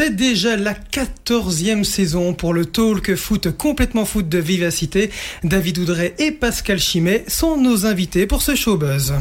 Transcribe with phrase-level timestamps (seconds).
[0.00, 5.10] C'est déjà la quatorzième saison pour le talk foot complètement foot de Vivacité.
[5.42, 9.14] David Oudret et Pascal Chimet sont nos invités pour ce showbuzz.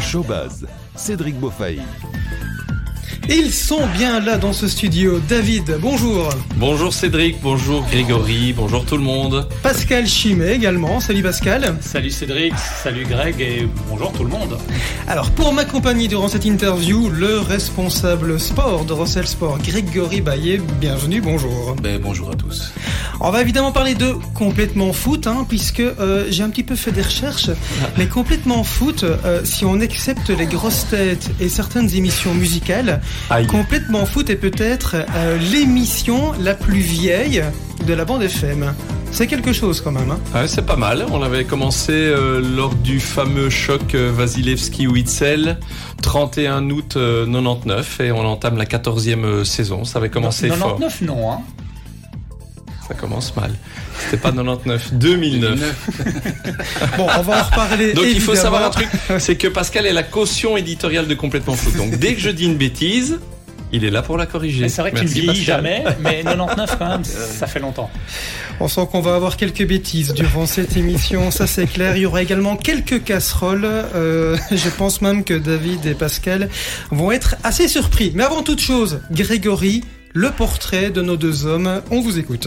[0.00, 1.82] Showbuzz, Cédric Beaufaille.
[3.28, 5.18] Ils sont bien là dans ce studio.
[5.28, 6.28] David, bonjour.
[6.56, 9.48] Bonjour Cédric, bonjour Grégory, bonjour tout le monde.
[9.62, 11.00] Pascal Chimet également.
[11.00, 11.74] Salut Pascal.
[11.80, 12.52] Salut Cédric,
[12.82, 14.58] salut Greg et bonjour tout le monde.
[15.08, 20.60] Alors pour m'accompagner durant cette interview, le responsable sport de Rossel Sport, Grégory Baillet.
[20.80, 21.76] Bienvenue, bonjour.
[21.82, 22.72] Ben, bonjour à tous.
[23.20, 26.92] On va évidemment parler de complètement foot, hein, puisque euh, j'ai un petit peu fait
[26.92, 27.50] des recherches.
[27.96, 33.46] Mais complètement foot, euh, si on accepte les grosses têtes et certaines émissions musicales, Aïe.
[33.46, 37.42] complètement foot est peut-être euh, l'émission la plus vieille
[37.86, 38.74] de la bande FM.
[39.14, 40.10] C'est quelque chose quand même.
[40.10, 40.18] Hein.
[40.34, 41.06] Ouais, c'est pas mal.
[41.12, 45.58] On avait commencé euh, lors du fameux choc euh, Vasilevski-Witzel,
[46.02, 49.84] 31 août euh, 99, et on entame la 14e euh, saison.
[49.84, 50.78] Ça avait commencé fort.
[50.78, 51.38] 99 non, hein.
[52.88, 53.50] Ça commence mal.
[53.98, 55.88] C'était pas 99, 2009.
[56.98, 57.92] Bon, on va en reparler.
[57.94, 61.54] Donc il faut savoir un truc, c'est que Pascal est la caution éditoriale de Complètement
[61.54, 61.76] Foot.
[61.76, 63.18] Donc dès que je dis une bêtise,
[63.72, 64.68] il est là pour la corriger.
[64.68, 65.34] C'est vrai que tu ne Pascal.
[65.34, 67.90] jamais, mais 99 quand même, ça fait longtemps.
[68.60, 71.96] On sent qu'on va avoir quelques bêtises durant cette émission, ça c'est clair.
[71.96, 73.64] Il y aura également quelques casseroles.
[73.64, 76.48] Euh, je pense même que David et Pascal
[76.90, 78.12] vont être assez surpris.
[78.14, 81.82] Mais avant toute chose, Grégory, le portrait de nos deux hommes.
[81.90, 82.46] On vous écoute.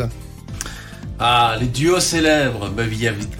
[1.20, 2.70] Ah, les duos célèbres.
[2.70, 2.88] Ben,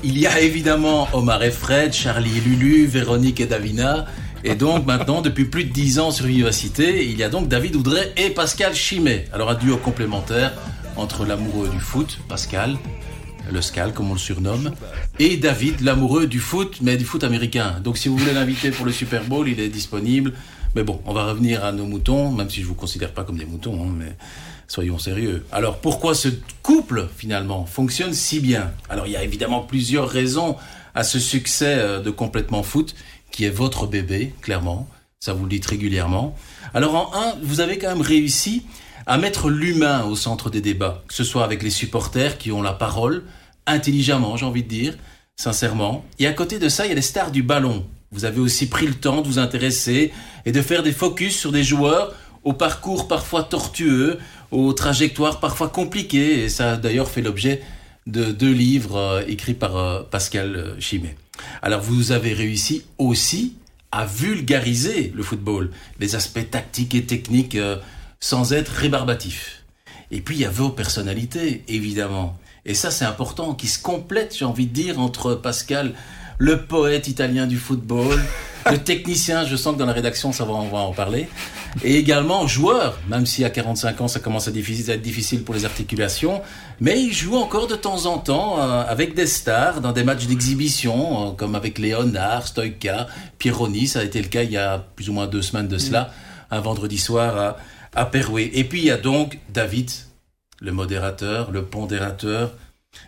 [0.04, 4.06] il, y a, évidemment Omar et Fred, Charlie et Lulu, Véronique et Davina.
[4.44, 7.76] Et donc maintenant, depuis plus de 10 ans sur Vivacité, il y a donc David
[7.76, 9.26] Oudret et Pascal Chimet.
[9.32, 10.54] Alors un duo complémentaire
[10.96, 12.78] entre l'amoureux du foot, Pascal,
[13.52, 14.72] le Scal comme on le surnomme,
[15.20, 17.76] et David, l'amoureux du foot, mais du foot américain.
[17.84, 20.34] Donc si vous voulez l'inviter pour le Super Bowl, il est disponible.
[20.76, 23.38] Mais bon, on va revenir à nos moutons, même si je vous considère pas comme
[23.38, 24.16] des moutons, hein, mais
[24.68, 25.46] soyons sérieux.
[25.52, 26.30] Alors pourquoi ce
[26.62, 28.72] couple finalement fonctionne si bien?
[28.90, 30.56] Alors il y a évidemment plusieurs raisons
[30.96, 32.96] à ce succès euh, de complètement foot,
[33.32, 34.88] qui est votre bébé, clairement.
[35.20, 36.36] Ça vous le dites régulièrement.
[36.74, 38.66] Alors en un, vous avez quand même réussi
[39.06, 42.62] à mettre l'humain au centre des débats, que ce soit avec les supporters qui ont
[42.62, 43.24] la parole,
[43.66, 44.98] intelligemment, j'ai envie de dire,
[45.38, 46.04] sincèrement.
[46.20, 47.86] Et à côté de ça, il y a les stars du ballon.
[48.12, 50.12] Vous avez aussi pris le temps de vous intéresser
[50.46, 52.14] et de faire des focus sur des joueurs
[52.48, 54.20] au parcours parfois tortueux,
[54.52, 56.46] aux trajectoires parfois compliquées.
[56.46, 57.62] Et ça a d'ailleurs fait l'objet
[58.08, 61.18] de deux livres euh, écrits par euh, Pascal euh, Chimet.
[61.62, 63.58] Alors vous avez réussi aussi
[63.92, 67.58] à vulgariser le football, les aspects tactiques et techniques
[68.22, 69.64] sans être rébarbatif.
[70.12, 72.38] Et puis il y a vos personnalités, évidemment.
[72.66, 75.94] Et ça c'est important, qui se complètent, j'ai envie de dire, entre Pascal,
[76.40, 78.20] le poète italien du football,
[78.70, 81.28] le technicien, je sens que dans la rédaction ça va, on va en parler,
[81.84, 85.44] et également joueur, même si à 45 ans ça commence à, difficile- à être difficile
[85.44, 86.42] pour les articulations,
[86.80, 90.26] mais il joue encore de temps en temps euh, avec des stars dans des matchs
[90.28, 93.08] d'exhibition, euh, comme avec Léonard, Stoïka,
[93.40, 95.78] Pierroni, ça a été le cas il y a plus ou moins deux semaines de
[95.78, 96.12] cela,
[96.52, 97.58] un vendredi soir à,
[98.00, 98.52] à Perouet.
[98.54, 99.90] Et puis il y a donc David,
[100.60, 102.52] le modérateur, le pondérateur,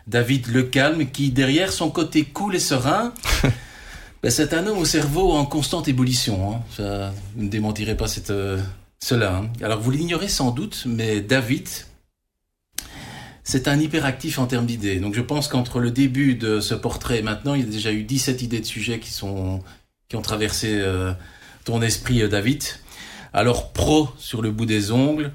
[0.08, 3.14] David le calme, qui derrière son côté cool et serein,
[4.24, 6.52] ben, c'est un homme au cerveau en constante ébullition.
[6.54, 6.62] Hein.
[6.76, 8.60] Ça, vous ne démentirez pas cette, euh,
[9.00, 9.36] cela.
[9.38, 9.50] hein.
[9.62, 11.68] Alors vous l'ignorez sans doute, mais David,
[13.44, 15.00] c'est un hyperactif en termes d'idées.
[15.00, 17.92] Donc je pense qu'entre le début de ce portrait et maintenant, il y a déjà
[17.92, 19.64] eu 17 idées de sujets qui, sont,
[20.08, 21.14] qui ont traversé euh,
[21.66, 22.64] ton esprit, euh, David.
[23.34, 25.32] Alors pro sur le bout des ongles,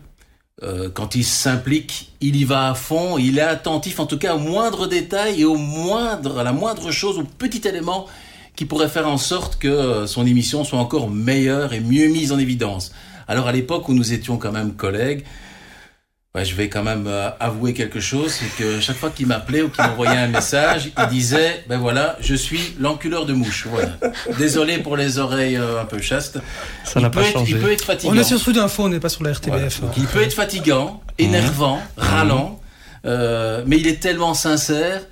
[0.62, 4.36] euh, quand il s'implique, il y va à fond, il est attentif en tout cas
[4.36, 8.06] au moindre détail et au moindre, à la moindre chose, au petit élément
[8.54, 12.30] qui pourrait faire en sorte que euh, son émission soit encore meilleure et mieux mise
[12.30, 12.92] en évidence.
[13.26, 15.24] Alors à l'époque où nous étions quand même collègues,
[16.34, 19.62] ouais, je vais quand même euh, avouer quelque chose, c'est que chaque fois qu'il m'appelait
[19.62, 23.66] ou qu'il m'envoyait un message, il disait, ben voilà, je suis l'enculeur de mouches.
[23.70, 23.96] Voilà.
[24.38, 26.38] Désolé pour les oreilles euh, un peu chastes.
[26.84, 27.52] Ça n'a peut pas être- changé.
[27.52, 28.12] Il peut être fatigant.
[28.12, 29.66] On est sur Sud Info, on n'est pas sur la Voilà.
[29.66, 29.80] RTBF.
[29.80, 32.60] Donc, il peut être fatigant, énervant, râlant,
[33.06, 35.02] euh, mais il est tellement sincère,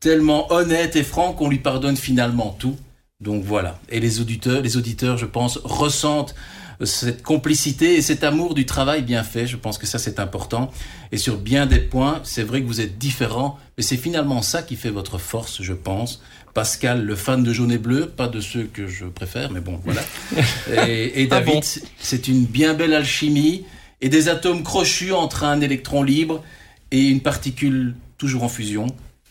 [0.00, 2.76] tellement honnête et franc qu'on lui pardonne finalement tout.
[3.20, 3.80] Donc voilà.
[3.88, 6.36] Et les auditeurs, les auditeurs, je pense, ressentent
[6.84, 9.46] cette complicité et cet amour du travail bien fait.
[9.46, 10.70] Je pense que ça c'est important.
[11.12, 14.62] Et sur bien des points, c'est vrai que vous êtes différents, mais c'est finalement ça
[14.62, 16.22] qui fait votre force, je pense.
[16.54, 19.80] Pascal, le fan de jaune et bleu, pas de ceux que je préfère, mais bon,
[19.84, 20.02] voilà.
[20.88, 21.60] Et, et Ah David, bon
[21.98, 23.64] c'est une bien belle alchimie
[24.00, 26.42] et des atomes crochus entre un électron libre
[26.90, 28.86] et une particule toujours en fusion.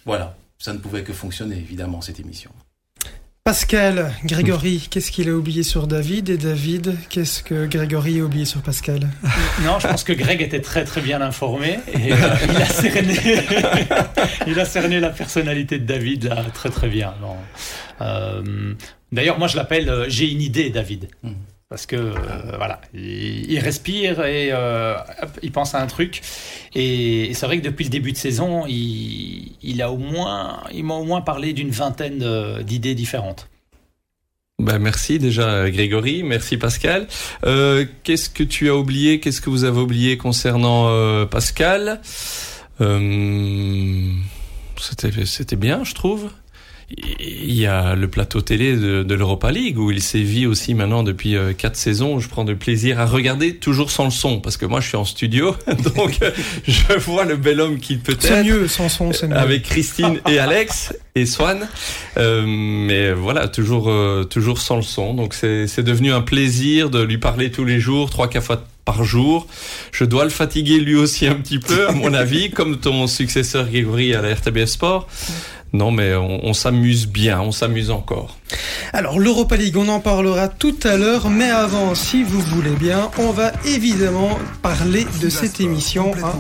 [0.06, 2.52] Voilà, ça ne pouvait que fonctionner, évidemment, cette émission.
[3.48, 8.44] Pascal, Grégory, qu'est-ce qu'il a oublié sur David Et David, qu'est-ce que Grégory a oublié
[8.44, 9.08] sur Pascal?
[9.64, 12.18] Non, je pense que Greg était très très bien informé et euh,
[12.50, 13.16] il, a cerné,
[14.48, 17.14] il a cerné la personnalité de David là, très très bien.
[18.02, 18.74] Euh,
[19.14, 21.08] D'ailleurs, moi je l'appelle euh, J'ai une idée, David.
[21.24, 21.32] Hmm.
[21.70, 22.14] Parce que euh,
[22.56, 24.96] voilà, il, respire et euh,
[25.44, 26.22] il pense à un truc.
[26.74, 30.94] Et, c'est vrai que depuis le début de saison, il, a au moins, il m'a
[30.94, 33.50] au moins parlé d'une vingtaine d'idées différentes.
[34.60, 37.08] Ben merci déjà Grégory, merci Pascal.
[37.46, 39.20] Euh, qu'est-ce que tu as oublié?
[39.20, 42.00] Qu'est-ce que vous avez oublié concernant Pascal?
[44.80, 46.32] C'était bien, je trouve
[46.90, 51.04] il y a le plateau télé de, de l'Europa League où il sévit aussi maintenant
[51.04, 52.20] depuis euh, quatre saisons.
[52.20, 54.98] Je prends de plaisir à regarder toujours sans le son parce que moi je suis
[54.98, 55.54] en studio
[55.96, 56.32] donc euh,
[56.66, 58.22] je vois le bel homme qu'il peut être.
[58.22, 59.36] C'est mieux sans son, c'est mieux.
[59.36, 61.68] Avec Christine et Alex et Swan,
[62.18, 65.14] euh, mais voilà toujours euh, toujours sans le son.
[65.14, 68.64] Donc c'est c'est devenu un plaisir de lui parler tous les jours, trois quatre fois
[68.86, 69.48] par jour.
[69.92, 73.68] Je dois le fatiguer lui aussi un petit peu, à mon avis, comme ton successeur
[73.68, 75.08] Grégory à la RTBF Sport.
[75.74, 78.38] Non, mais on, s'amuse bien, on s'amuse encore.
[78.94, 83.12] Alors l'Europa League, on en parlera tout à l'heure, mais avant, si vous voulez bien,
[83.20, 86.14] on va évidemment parler de cette émission.
[86.24, 86.34] Hein.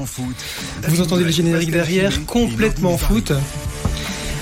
[0.88, 3.34] Vous entendez le générique derrière, complètement foot.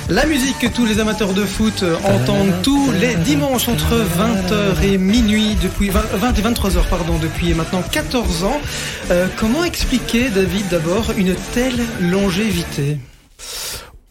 [0.08, 5.00] La musique que tous les amateurs de foot entendent tous les dimanches entre 20h et
[5.00, 6.02] minuit depuis 20,
[6.38, 8.62] et 23h pardon depuis maintenant 14 ans.
[9.10, 13.00] Euh, comment expliquer David d'abord une telle longévité?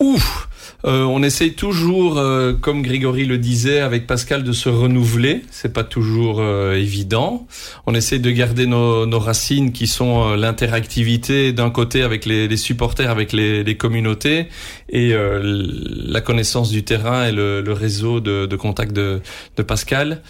[0.00, 0.49] Ouf
[0.84, 5.42] euh, on essaye toujours, euh, comme Grégory le disait, avec Pascal, de se renouveler.
[5.50, 7.46] C'est pas toujours euh, évident.
[7.86, 13.32] On essaye de garder nos, racines, qui sont l'interactivité d'un côté avec les, supporters, avec
[13.32, 14.48] les, communautés,
[14.90, 19.20] et la connaissance du terrain et le, réseau de, de contact de,
[19.56, 20.22] de Pascal.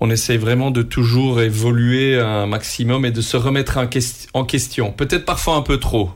[0.00, 3.78] On essaye vraiment de toujours évoluer un maximum et de se remettre
[4.34, 4.92] en question.
[4.92, 6.10] Peut-être parfois un peu trop.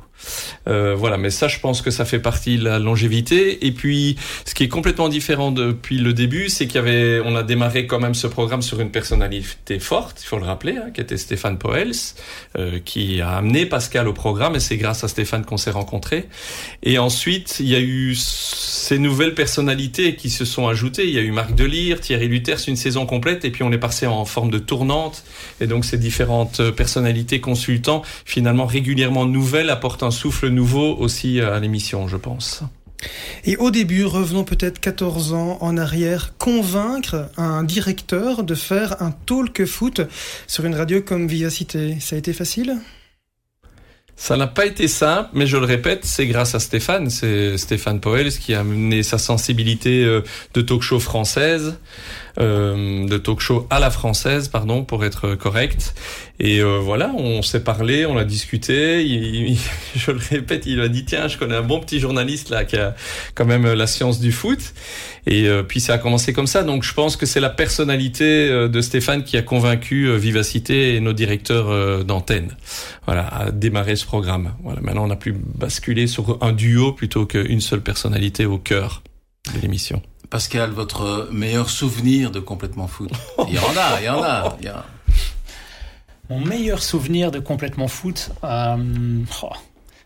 [0.69, 3.67] Euh, voilà, mais ça, je pense que ça fait partie de la longévité.
[3.67, 7.37] Et puis, ce qui est complètement différent depuis le début, c'est qu'il y avait, on
[7.37, 10.91] a démarré quand même ce programme sur une personnalité forte, il faut le rappeler, hein,
[10.95, 11.93] qui était Stéphane Poels,
[12.59, 16.29] euh, qui a amené Pascal au programme, et c'est grâce à Stéphane qu'on s'est rencontrés.
[16.83, 21.07] Et ensuite, il y a eu ces nouvelles personnalités qui se sont ajoutées.
[21.07, 23.79] Il y a eu Marc Delire, Thierry Luther, une saison complète, et puis on est
[23.79, 25.25] passé en forme de tournante.
[25.61, 31.59] Et donc, ces différentes personnalités consultants, finalement régulièrement nouvelles, apportent un souffle nouveau aussi à
[31.61, 32.63] l'émission, je pense.
[33.45, 39.13] Et au début, revenons peut-être 14 ans en arrière, convaincre un directeur de faire un
[39.13, 40.01] talk foot
[40.47, 42.79] sur une radio comme Vivacité, ça a été facile?
[44.19, 47.11] Ça n'a pas été simple, mais je le répète, c'est grâce à Stéphane.
[47.11, 50.23] C'est Stéphane Poels qui a amené sa sensibilité euh,
[50.55, 51.79] de talk show française,
[52.39, 55.95] euh, de talk show à la française, pardon, pour être correct.
[56.39, 59.03] Et euh, voilà, on s'est parlé, on a discuté.
[59.95, 62.77] Je le répète, il a dit tiens, je connais un bon petit journaliste là qui
[62.77, 62.95] a
[63.35, 64.75] quand même la science du foot.
[65.27, 66.63] Et euh, puis ça a commencé comme ça.
[66.63, 71.01] Donc je pense que c'est la personnalité euh, de Stéphane qui a convaincu Vivacité et
[71.01, 72.55] nos directeurs d'antenne.
[73.07, 74.53] Voilà, à démarrer ce programme.
[74.63, 79.03] Voilà, maintenant on a pu basculer sur un duo plutôt qu'une seule personnalité au cœur
[79.55, 80.03] de l'émission.
[80.37, 83.11] Pascal, votre meilleur souvenir de complètement foot
[83.49, 84.55] Il y en a, il y en a.
[84.61, 84.85] Il y a...
[86.29, 88.77] Mon meilleur souvenir de complètement foot, euh,
[89.43, 89.53] oh,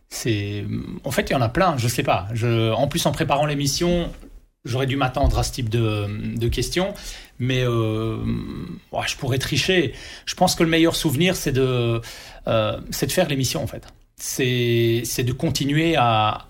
[0.09, 0.65] c'est,
[1.03, 1.77] en fait, il y en a plein.
[1.79, 2.29] Je sais pas.
[2.77, 4.09] En plus, en préparant l'émission,
[4.65, 6.95] j'aurais dû m'attendre à ce type de, questions,
[7.41, 8.25] mais euh,
[9.09, 9.95] je pourrais tricher.
[10.27, 12.01] Je pense que le meilleur souvenir, c'est de,
[12.47, 13.85] euh, faire l'émission en fait.
[14.15, 16.47] C'est, de continuer à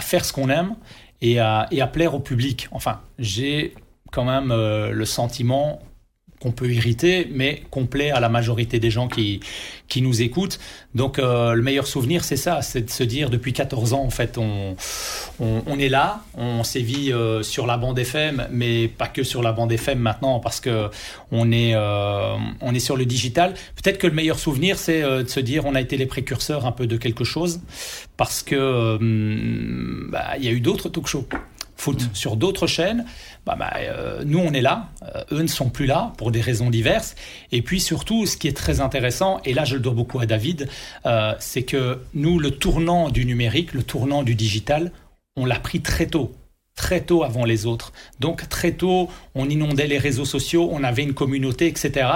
[0.00, 0.74] faire ce qu'on aime
[1.20, 2.68] et à, et à plaire au public.
[2.72, 3.74] Enfin, j'ai
[4.12, 5.80] quand même le sentiment
[6.40, 9.40] qu'on peut irriter, mais complet à la majorité des gens qui,
[9.88, 10.58] qui nous écoutent.
[10.94, 14.10] Donc euh, le meilleur souvenir, c'est ça, c'est de se dire depuis 14 ans, en
[14.10, 14.74] fait, on,
[15.38, 19.52] on, est là, on sévit euh, sur la bande FM, mais pas que sur la
[19.52, 20.88] bande FM maintenant, parce que
[21.30, 23.52] on est, euh, on est sur le digital.
[23.76, 26.72] Peut-être que le meilleur souvenir, c'est de se dire on a été les précurseurs un
[26.72, 27.60] peu de quelque chose,
[28.16, 28.98] parce que
[30.10, 31.28] bah, il y a eu d'autres talk shows
[31.80, 33.04] foot sur d'autres chaînes,
[33.46, 36.40] bah, bah, euh, nous on est là, euh, eux ne sont plus là pour des
[36.40, 37.14] raisons diverses.
[37.52, 40.26] Et puis surtout, ce qui est très intéressant, et là je le dois beaucoup à
[40.26, 40.68] David,
[41.06, 44.92] euh, c'est que nous, le tournant du numérique, le tournant du digital,
[45.36, 46.32] on l'a pris très tôt.
[46.80, 47.92] Très tôt avant les autres.
[48.20, 52.08] Donc très tôt, on inondait les réseaux sociaux, on avait une communauté, etc.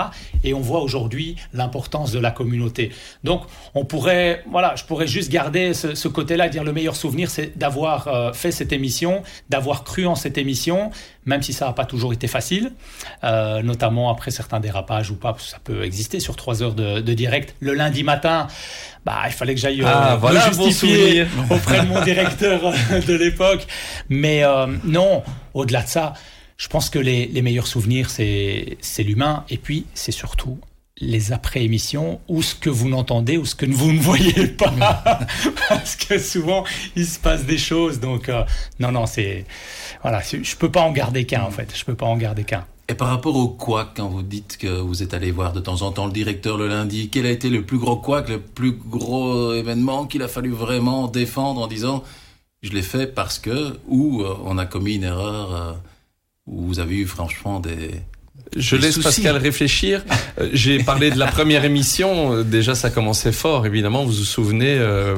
[0.42, 2.90] Et on voit aujourd'hui l'importance de la communauté.
[3.24, 3.42] Donc
[3.74, 8.08] on pourrait, voilà, je pourrais juste garder ce, côté-là, dire le meilleur souvenir, c'est d'avoir
[8.08, 10.90] euh, fait cette émission, d'avoir cru en cette émission,
[11.26, 12.72] même si ça n'a pas toujours été facile,
[13.22, 17.54] euh, notamment après certains dérapages ou pas, ça peut exister sur trois heures de, direct.
[17.60, 18.48] Le lundi matin,
[19.04, 22.72] bah, il fallait que j'aille euh, ah, voilà justifier auprès de mon directeur
[23.06, 23.66] de l'époque.
[24.08, 25.22] Mais euh, non,
[25.54, 26.14] au-delà de ça,
[26.56, 29.44] je pense que les, les meilleurs souvenirs, c'est l'humain.
[29.48, 30.58] Et puis, c'est surtout
[30.98, 34.72] les après-émissions ou ce que vous n'entendez ou ce que vous ne voyez pas.
[35.68, 36.64] Parce que souvent
[36.96, 38.00] il se passe des choses.
[38.00, 38.44] Donc euh,
[38.78, 39.44] non non c'est
[40.02, 41.76] voilà je peux pas en garder qu'un en fait.
[41.76, 42.64] Je peux pas en garder qu'un.
[42.88, 45.82] Et par rapport au quoi quand vous dites que vous êtes allé voir de temps
[45.82, 48.72] en temps le directeur le lundi quel a été le plus gros quoi le plus
[48.72, 52.04] gros événement qu'il a fallu vraiment défendre en disant
[52.62, 55.72] je l'ai fait parce que ou euh, on a commis une erreur euh,
[56.46, 58.02] ou vous avez eu franchement des
[58.56, 60.02] je laisse Pascal réfléchir.
[60.38, 62.34] Euh, j'ai parlé de la première émission.
[62.34, 64.04] Euh, déjà, ça commençait fort, évidemment.
[64.04, 65.16] Vous vous souvenez, euh,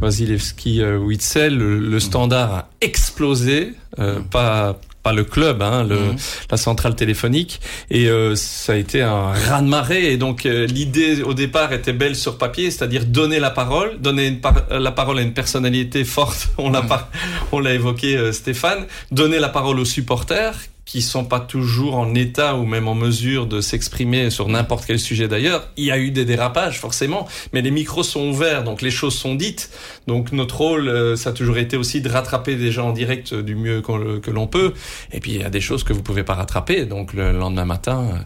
[0.00, 3.74] Wasilewski euh, Witzel, le, standard a explosé.
[3.98, 6.16] Euh, pas pas le club, hein, le, mhm.
[6.50, 10.12] la centrale téléphonique, et ça a été un raz de marée.
[10.12, 14.40] Et donc l'idée au départ était belle sur papier, c'est-à-dire donner la parole, donner
[14.70, 16.48] la parole à une personnalité forte.
[16.58, 17.10] On l'a pas,
[17.52, 18.86] on l'a évoqué, Stéphane.
[19.12, 20.56] Donner la parole aux supporters
[20.88, 24.98] qui sont pas toujours en état ou même en mesure de s'exprimer sur n'importe quel
[24.98, 25.68] sujet d'ailleurs.
[25.76, 29.14] Il y a eu des dérapages forcément, mais les micros sont ouverts, donc les choses
[29.14, 29.70] sont dites.
[30.06, 33.34] Donc notre rôle, euh, ça a toujours été aussi de rattraper des gens en direct
[33.34, 34.72] du mieux que l'on peut.
[35.12, 37.66] Et puis il y a des choses que vous pouvez pas rattraper, donc le lendemain
[37.66, 38.18] matin, euh,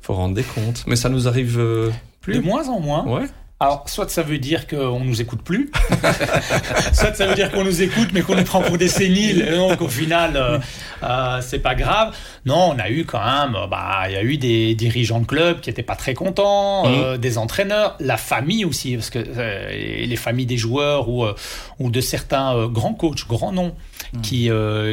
[0.00, 0.84] faut rendre des comptes.
[0.86, 1.90] Mais ça nous arrive euh,
[2.20, 2.34] plus.
[2.34, 3.04] De moins en moins.
[3.08, 3.26] Ouais.
[3.60, 5.72] Alors, soit ça veut dire qu'on nous écoute plus,
[6.92, 9.56] soit ça veut dire qu'on nous écoute mais qu'on nous prend pour des séniles, et
[9.56, 10.58] donc au final, euh,
[11.02, 12.14] euh, c'est pas grave.
[12.46, 15.26] Non, on a eu quand même, euh, bah, il y a eu des dirigeants de
[15.26, 17.18] club qui étaient pas très contents, euh, mmh.
[17.18, 21.26] des entraîneurs, la famille aussi, parce que les familles des joueurs ou,
[21.80, 23.74] ou de certains grands coachs, grands noms,
[24.12, 24.20] mmh.
[24.20, 24.50] qui,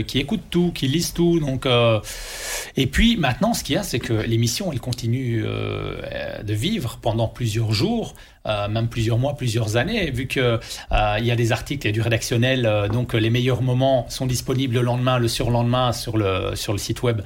[0.08, 1.40] qui écoutent tout, qui lisent tout.
[1.40, 1.68] Donc,
[2.78, 7.28] et puis maintenant, ce qu'il y a, c'est que l'émission, elle continue de vivre pendant
[7.28, 8.16] plusieurs jours.
[8.48, 10.60] Euh, même plusieurs mois, plusieurs années, vu que
[10.92, 14.28] euh, il y a des articles, a du rédactionnel, euh, donc les meilleurs moments sont
[14.28, 17.22] disponibles le lendemain, le surlendemain sur le sur le site web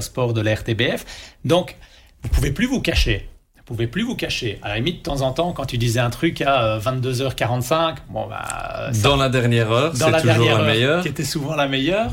[0.00, 1.04] sport de la RTBF.
[1.44, 1.76] Donc
[2.22, 3.31] vous pouvez plus vous cacher.
[3.72, 4.58] Vous pouvez plus vous cacher.
[4.60, 8.26] À la limite, de temps en temps, quand tu disais un truc à 22h45, bon
[8.26, 12.10] bah dans la dernière heure, c'est toujours la meilleure, qui était souvent la meilleure,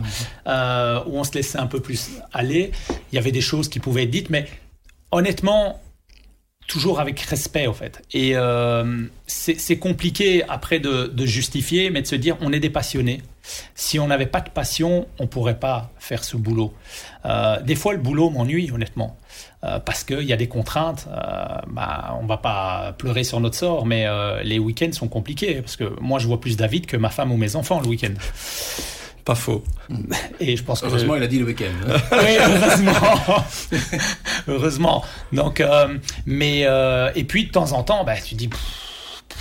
[0.48, 2.72] où on se laissait un peu plus aller.
[3.12, 4.48] Il y avait des choses qui pouvaient être dites, mais
[5.12, 5.82] honnêtement,
[6.70, 8.04] toujours avec respect en fait.
[8.14, 13.22] Et euh, c'est compliqué après de, justifier, mais de se dire on est des passionnés.
[13.76, 16.74] Si on n'avait pas de passion, on pourrait pas faire ce boulot.
[17.26, 19.18] Euh, des fois, le boulot m'ennuie honnêtement.
[19.64, 21.08] Euh, parce qu'il y a des contraintes,
[21.68, 24.06] bah, on va pas pleurer sur notre sort, mais
[24.44, 27.38] les week-ends sont compliqués, parce que moi je vois plus David que ma femme ou
[27.38, 28.14] mes enfants le week-end.
[29.26, 29.64] Pas faux.
[30.40, 31.66] Et je pense heureusement, il a dit le week-end.
[32.14, 33.46] oui, heureusement.
[34.48, 35.04] heureusement.
[35.32, 38.50] Donc, euh, mais euh, et puis de temps en temps, bah, tu dis.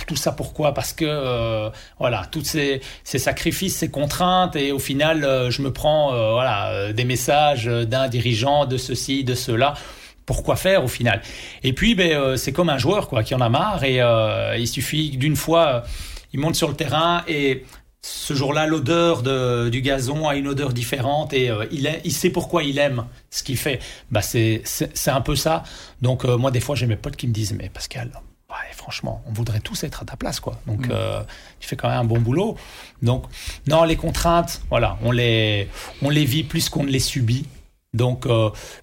[0.09, 0.73] Tout ça pourquoi?
[0.73, 5.71] Parce que euh, voilà, tous ces, ces, sacrifices, ces contraintes, et au final, je me
[5.71, 9.75] prends voilà des messages d'un dirigeant, de ceci, de cela
[10.25, 11.23] pourquoi faire au final?
[11.63, 13.99] Et puis, ben, c'est comme un joueur quoi, qui en a marre et
[14.59, 15.83] il suffit d'une fois,
[16.33, 17.65] il monte sur le terrain et
[18.01, 19.23] ce jour-là, l'odeur
[19.69, 23.43] du gazon a une odeur différente et euh, il, il sait pourquoi il aime ce
[23.43, 23.79] qu'il fait.
[24.09, 24.63] Bah, c'est
[25.07, 25.63] un peu ça.
[26.01, 28.11] Donc, euh, moi, des fois, j'ai mes potes qui me disent Mais Pascal,
[28.73, 30.59] franchement, on voudrait tous être à ta place, quoi.
[30.67, 30.91] Donc, mm.
[30.91, 31.21] euh,
[31.59, 32.57] tu fais quand même un bon boulot.
[33.01, 33.25] Donc,
[33.67, 35.67] non, les contraintes, voilà, on les,
[36.01, 37.45] on les vit plus qu'on ne les subit.
[37.93, 38.27] Donc,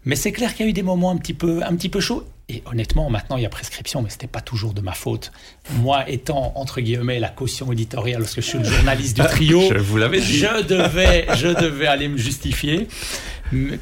[0.04, 2.00] mais c'est clair qu'il y a eu des moments un petit peu, un petit peu
[2.00, 2.26] chauds.
[2.49, 5.32] Et honnêtement, maintenant, il y a prescription, mais c'était pas toujours de ma faute.
[5.78, 9.62] Moi, étant, entre guillemets, la caution éditoriale, parce que je suis le journaliste du trio,
[9.68, 10.38] je, vous l'avais dit.
[10.38, 12.87] je devais, je devais aller me justifier.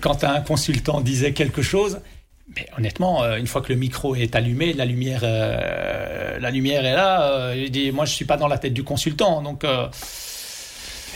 [0.01, 2.01] Quand un consultant disait quelque chose,
[2.49, 6.85] mais honnêtement, euh, une fois que le micro est allumé, la lumière, euh, la lumière
[6.85, 7.31] est là.
[7.31, 9.65] Euh, moi, je suis pas dans la tête du consultant, donc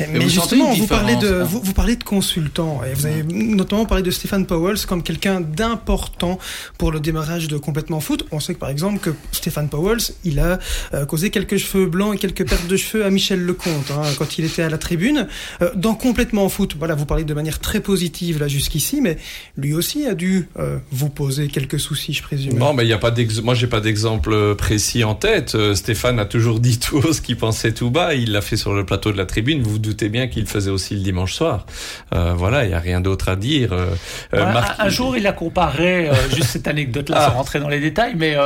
[0.06, 1.44] mais, justement, vous parlez de hein.
[1.44, 5.40] vous, vous, parlez de consultants et vous avez notamment parlé de Stéphane Powell comme quelqu'un
[5.40, 6.38] d'important
[6.76, 8.26] pour le démarrage de complètement foot.
[8.30, 10.58] On sait que par exemple que Stéphane Powell, il a
[10.94, 14.38] euh, causé quelques cheveux blancs et quelques pertes de cheveux à Michel Lecomte hein, quand
[14.38, 15.26] il était à la tribune.
[15.62, 19.18] Euh, dans complètement foot, voilà, vous parlez de manière très positive là jusqu'ici, mais
[19.56, 22.58] lui aussi a dû euh, vous poser quelques soucis, je présume.
[22.58, 23.44] Non, mais il y a pas d'exemple.
[23.44, 25.56] Moi, j'ai pas d'exemple précis en tête.
[25.74, 28.14] Stéphane a toujours dit tout ce qu'il pensait tout bas.
[28.14, 29.62] Il l'a fait sur le plateau de la tribune.
[29.62, 31.66] Vous doutez bien qu'il faisait aussi le dimanche soir.
[32.14, 33.72] Euh, voilà, il y a rien d'autre à dire.
[33.72, 33.90] Euh,
[34.32, 34.40] ouais,
[34.78, 37.34] un, jour, il a comparé, juste cette anecdote-là, sans ah.
[37.34, 38.36] rentrer dans les détails, mais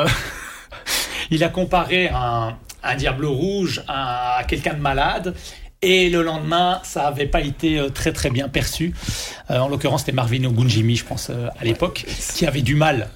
[1.31, 5.35] il a comparé un, un diable rouge à quelqu'un de malade
[5.83, 8.95] et le lendemain, ça n'avait pas été euh, très très bien perçu.
[9.51, 13.09] Euh, en l'occurrence, c'était Marvin Ogunjimi, je pense, euh, à l'époque, qui avait du mal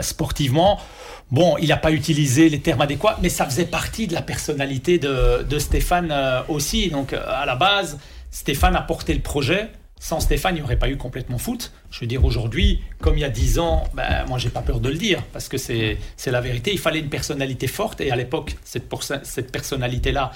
[0.00, 0.80] sportivement.
[1.30, 4.98] Bon, il n'a pas utilisé les termes adéquats, mais ça faisait partie de la personnalité
[4.98, 6.14] de, Stéphane
[6.48, 6.88] aussi.
[6.88, 7.98] Donc, à la base,
[8.30, 9.68] Stéphane a porté le projet.
[10.00, 11.72] Sans Stéphane, il n'y aurait pas eu complètement foot.
[11.90, 14.80] Je veux dire, aujourd'hui, comme il y a dix ans, ben, moi, j'ai pas peur
[14.80, 16.72] de le dire, parce que c'est la vérité.
[16.72, 18.88] Il fallait une personnalité forte, et à l'époque, cette,
[19.24, 20.30] cette personnalité-là,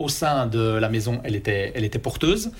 [0.00, 2.50] au sein de la maison, elle était, elle était porteuse.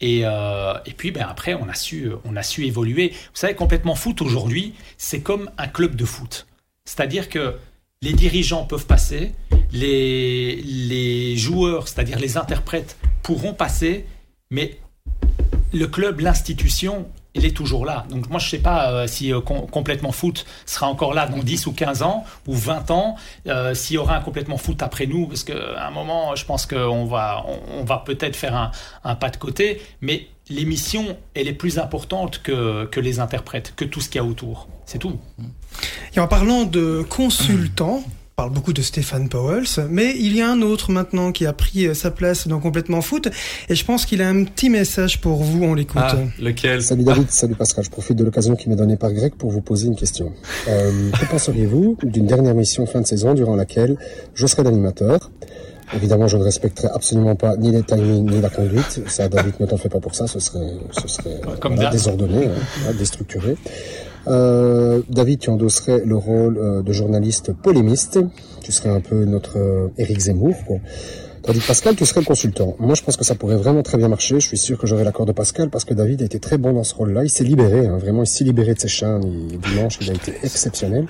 [0.00, 3.08] Et, euh, et puis ben, après, on a, su, on a su évoluer.
[3.08, 6.46] Vous savez, complètement foot aujourd'hui, c'est comme un club de foot.
[6.94, 7.54] C'est-à-dire que
[8.02, 9.32] les dirigeants peuvent passer,
[9.72, 14.04] les, les joueurs, c'est-à-dire les interprètes, pourront passer,
[14.50, 14.78] mais
[15.72, 18.04] le club, l'institution, il est toujours là.
[18.10, 21.38] Donc moi, je ne sais pas euh, si euh, complètement foot sera encore là dans
[21.38, 25.06] 10 ou 15 ans ou 20 ans, euh, s'il y aura un complètement foot après
[25.06, 27.44] nous, parce qu'à un moment, je pense qu'on va,
[27.78, 28.70] on, va peut-être faire un,
[29.04, 33.84] un, pas de côté, mais l'émission, elle est plus importante que, que les interprètes, que
[33.84, 34.68] tout ce qu'il y a autour.
[34.84, 35.18] C'est tout.
[36.14, 38.02] Et en parlant de consultants,
[38.36, 41.86] parle beaucoup de Stéphane Powell, mais il y a un autre maintenant qui a pris
[41.86, 43.28] euh, sa place dans Complètement Foot,
[43.68, 46.02] et je pense qu'il a un petit message pour vous, on l'écoute.
[46.02, 46.82] Ah, lequel?
[46.82, 49.60] Salut David, salut Pascal, je profite de l'occasion qui m'est donnée par Greg pour vous
[49.60, 50.32] poser une question.
[50.68, 53.96] Euh, que penseriez-vous d'une dernière mission fin de saison durant laquelle
[54.34, 55.30] je serai l'animateur?
[55.94, 59.02] Évidemment, je ne respecterai absolument pas ni les timings ni la conduite.
[59.08, 60.26] Ça, David, ne t'en fais pas pour ça.
[60.26, 63.56] Ce serait, ce serait Comme désordonné, hein, déstructuré.
[64.28, 68.18] Euh, David, tu endosserais le rôle euh, de journaliste polémiste.
[68.60, 70.54] Tu serais un peu notre euh, Éric Zemmour.
[70.66, 70.78] Quoi.
[71.42, 72.76] Tandis que Pascal, tu serais le consultant.
[72.78, 74.38] Moi, je pense que ça pourrait vraiment très bien marcher.
[74.38, 76.72] Je suis sûr que j'aurai l'accord de Pascal parce que David a été très bon
[76.72, 77.24] dans ce rôle-là.
[77.24, 79.48] Il s'est libéré, hein, vraiment, il s'est libéré de ses chaînes.
[79.58, 81.06] dimanche, il a été exceptionnel.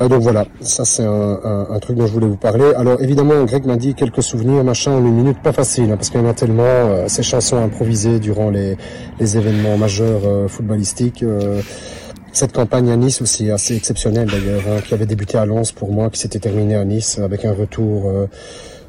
[0.00, 2.72] Euh, donc voilà, ça c'est un, un, un, truc dont je voulais vous parler.
[2.76, 6.20] Alors évidemment, Greg m'a dit quelques souvenirs, machin, une minute, pas facile, hein, parce qu'il
[6.20, 6.64] y en a tellement.
[6.64, 8.76] Euh, ces chansons improvisées durant les,
[9.20, 11.24] les événements majeurs euh, footballistiques.
[12.34, 15.72] Euh, cette campagne à Nice aussi assez exceptionnelle d'ailleurs, hein, qui avait débuté à Lens
[15.72, 18.10] pour moi, qui s'était terminée à Nice avec un retour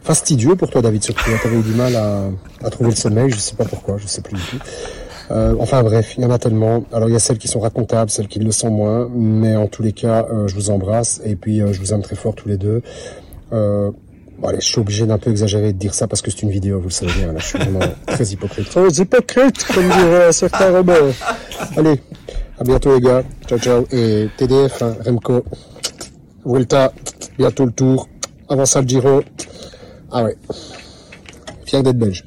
[0.03, 1.23] fastidieux pour toi, David, surtout.
[1.41, 2.23] Tu avais eu du mal à,
[2.63, 4.57] à, trouver le sommeil, je sais pas pourquoi, je sais plus du tout.
[5.31, 6.83] Euh, enfin bref, il y en a tellement.
[6.93, 9.67] Alors il y a celles qui sont racontables, celles qui le sont moins, mais en
[9.67, 12.35] tous les cas, euh, je vous embrasse et puis euh, je vous aime très fort
[12.35, 12.81] tous les deux.
[13.51, 13.91] Euh,
[14.37, 16.51] bon, allez, je suis obligé d'un peu exagérer de dire ça parce que c'est une
[16.51, 17.33] vidéo, vous le savez bien.
[17.33, 18.69] Là, je suis vraiment très hypocrite.
[18.69, 21.13] Très hypocrite, comme dirait certains Robert.
[21.75, 21.99] Allez,
[22.59, 23.23] à bientôt les gars.
[23.47, 25.43] Ciao ciao et TDF, hein, Remco,
[26.45, 26.93] Vuelta,
[27.37, 28.09] bientôt le tour.
[28.49, 29.23] Avant ça le Giro.
[30.11, 30.37] Ah ouais.
[31.65, 32.23] Fier d'être belge.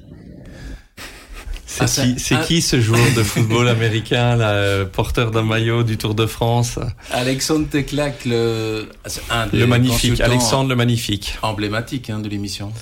[1.65, 5.97] C'est ah, qui, c'est qui ce joueur de football américain, là, porteur d'un maillot du
[5.97, 6.81] Tour de France?
[7.13, 8.89] Alexandre Teclac, le,
[9.31, 12.73] un le magnifique, Alexandre le magnifique, emblématique hein, de l'émission.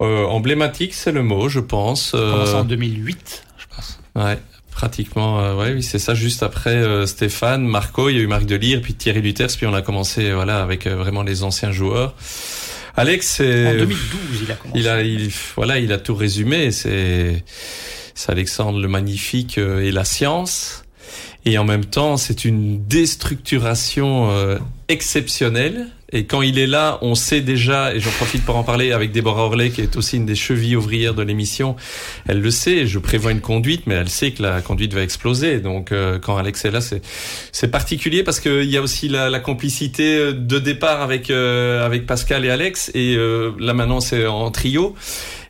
[0.00, 2.12] Euh, emblématique, c'est le mot, je pense.
[2.14, 2.54] Euh...
[2.54, 4.00] en 2008, je pense.
[4.14, 4.38] Ouais.
[4.78, 6.14] Pratiquement, euh, ouais, oui, c'est ça.
[6.14, 9.66] Juste après euh, Stéphane, Marco, il y a eu Marc Delire, puis Thierry Luters, puis
[9.66, 12.14] on a commencé, voilà, avec vraiment les anciens joueurs.
[12.96, 14.80] Alex, c'est en 2012, il a commencé.
[14.80, 16.70] Il a, il, voilà, il a tout résumé.
[16.70, 17.44] C'est,
[18.14, 20.84] c'est Alexandre le Magnifique euh, et la science.
[21.44, 25.86] Et en même temps, c'est une déstructuration euh, exceptionnelle.
[26.12, 29.12] Et quand il est là, on sait déjà, et j'en profite pour en parler avec
[29.12, 31.76] Déborah Orley, qui est aussi une des chevilles ouvrières de l'émission,
[32.26, 35.60] elle le sait, je prévois une conduite, mais elle sait que la conduite va exploser.
[35.60, 39.40] Donc euh, quand Alex est là, c'est, particulier parce qu'il y a aussi la, la,
[39.40, 43.16] complicité de départ avec, avec Pascal et Alex, et
[43.58, 44.96] là maintenant c'est en trio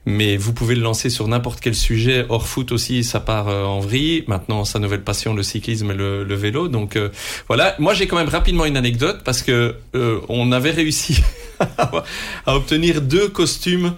[0.09, 2.25] mais vous pouvez le lancer sur n'importe quel sujet.
[2.31, 4.25] Hors foot aussi, ça part euh, en vrille.
[4.27, 6.68] Maintenant, sa nouvelle passion, le cyclisme et le, le vélo.
[6.68, 7.11] Donc euh,
[7.47, 7.75] voilà.
[7.79, 11.21] Moi, j'ai quand même rapidement une anecdote parce que euh, on avait réussi
[12.47, 13.92] à obtenir deux costumes.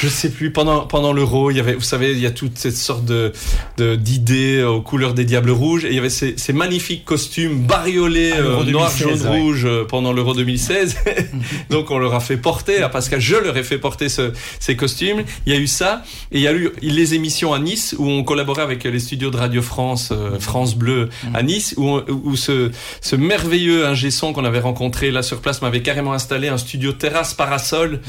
[0.00, 2.56] Je sais plus pendant pendant l'Euro, il y avait, vous savez, il y a toute
[2.56, 3.32] cette sorte de
[3.76, 8.32] d'idées aux couleurs des diables rouges et il y avait ces, ces magnifiques costumes bariolés
[8.32, 10.96] ah, noir, jaune, rouge pendant l'Euro 2016.
[11.70, 14.74] Donc on leur a fait porter, parce que je leur ai fait porter ce, ces
[14.74, 15.24] costumes.
[15.49, 18.08] Il y a eu ça et il y a eu les émissions à Nice où
[18.08, 22.36] on collaborait avec les studios de Radio France, euh, France Bleu à Nice, où, où
[22.36, 26.58] ce, ce merveilleux ingé son qu'on avait rencontré là sur place m'avait carrément installé un
[26.58, 28.00] studio terrasse parasol,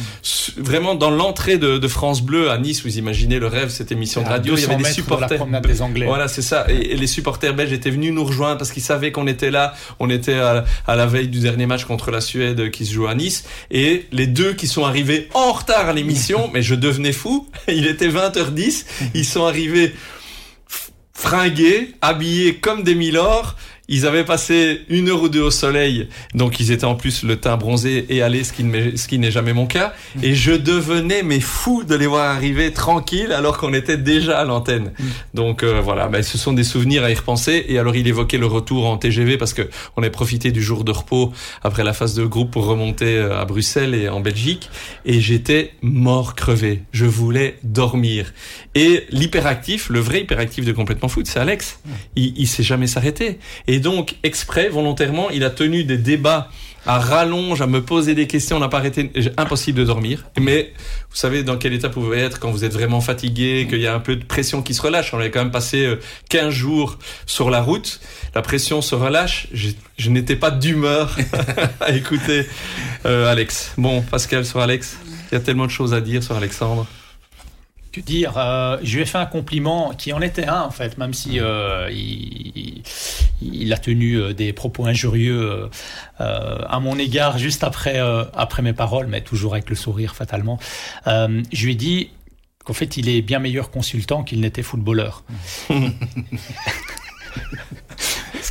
[0.58, 2.84] vraiment dans l'entrée de, de, France Bleu à Nice.
[2.84, 4.56] Vous imaginez le rêve, cette émission de radio.
[4.56, 5.45] Il y avait des supporters.
[5.45, 6.06] des Anglais.
[6.06, 6.65] Voilà, c'est ça.
[6.69, 9.73] Et, les supporters belges étaient venus nous rejoindre parce qu'ils savaient qu'on était là.
[9.99, 13.08] On était à, à, la veille du dernier match contre la Suède qui se joue
[13.08, 13.45] à Nice.
[13.71, 17.31] Et les deux qui sont arrivés en retard à l'émission, mais je devenais fou
[17.67, 18.86] Il était 20h10.
[19.13, 19.94] Ils sont arrivés
[21.13, 23.56] fringués, habillés comme des milords.
[23.93, 27.36] Ils avaient passé une heure ou deux au soleil, donc ils étaient en plus le
[27.36, 29.93] teint bronzé et allé, ce qui n'est jamais mon cas.
[30.23, 34.45] Et je devenais mais fou de les voir arriver tranquille alors qu'on était déjà à
[34.45, 34.93] l'antenne.
[35.34, 37.65] Donc euh, voilà, ben, ce sont des souvenirs à y repenser.
[37.67, 40.86] Et alors il évoquait le retour en TGV parce que on a profité du jour
[40.86, 44.69] de repos après la phase de groupe pour remonter euh, à Bruxelles et en Belgique.
[45.04, 46.84] Et j'étais mort crevé.
[46.93, 48.32] Je voulais dormir.
[48.73, 51.82] Et l'hyperactif, le vrai hyperactif de complètement foot, c'est Alex.
[52.15, 53.38] Il, il s'est jamais s'arrêter.
[53.67, 56.50] Et donc exprès, volontairement, il a tenu des débats
[56.86, 60.26] à rallonge, à me poser des questions, on n'a pas arrêté, impossible de dormir.
[60.39, 60.74] Mais
[61.10, 63.88] vous savez dans quel état vous pouvez être quand vous êtes vraiment fatigué, qu'il y
[63.88, 65.13] a un peu de pression qui se relâche.
[65.13, 68.00] On avait quand même passé euh, 15 jours sur la route,
[68.34, 69.48] la pression se relâche.
[69.54, 71.15] Je, je n'étais pas d'humeur
[71.82, 72.48] à écouter
[73.06, 73.74] euh, Alex.
[73.78, 74.98] Bon, Pascal sur Alex,
[75.32, 76.88] il y a tellement de choses à dire sur Alexandre.
[77.91, 80.97] Que dire euh, Je lui ai fait un compliment qui en était un en fait,
[80.97, 82.84] même si euh, il,
[83.41, 85.67] il a tenu euh, des propos injurieux euh,
[86.21, 90.15] euh, à mon égard juste après euh, après mes paroles, mais toujours avec le sourire
[90.15, 90.58] fatalement.
[91.06, 92.10] Je lui ai dit
[92.63, 95.23] qu'en fait il est bien meilleur consultant qu'il n'était footballeur.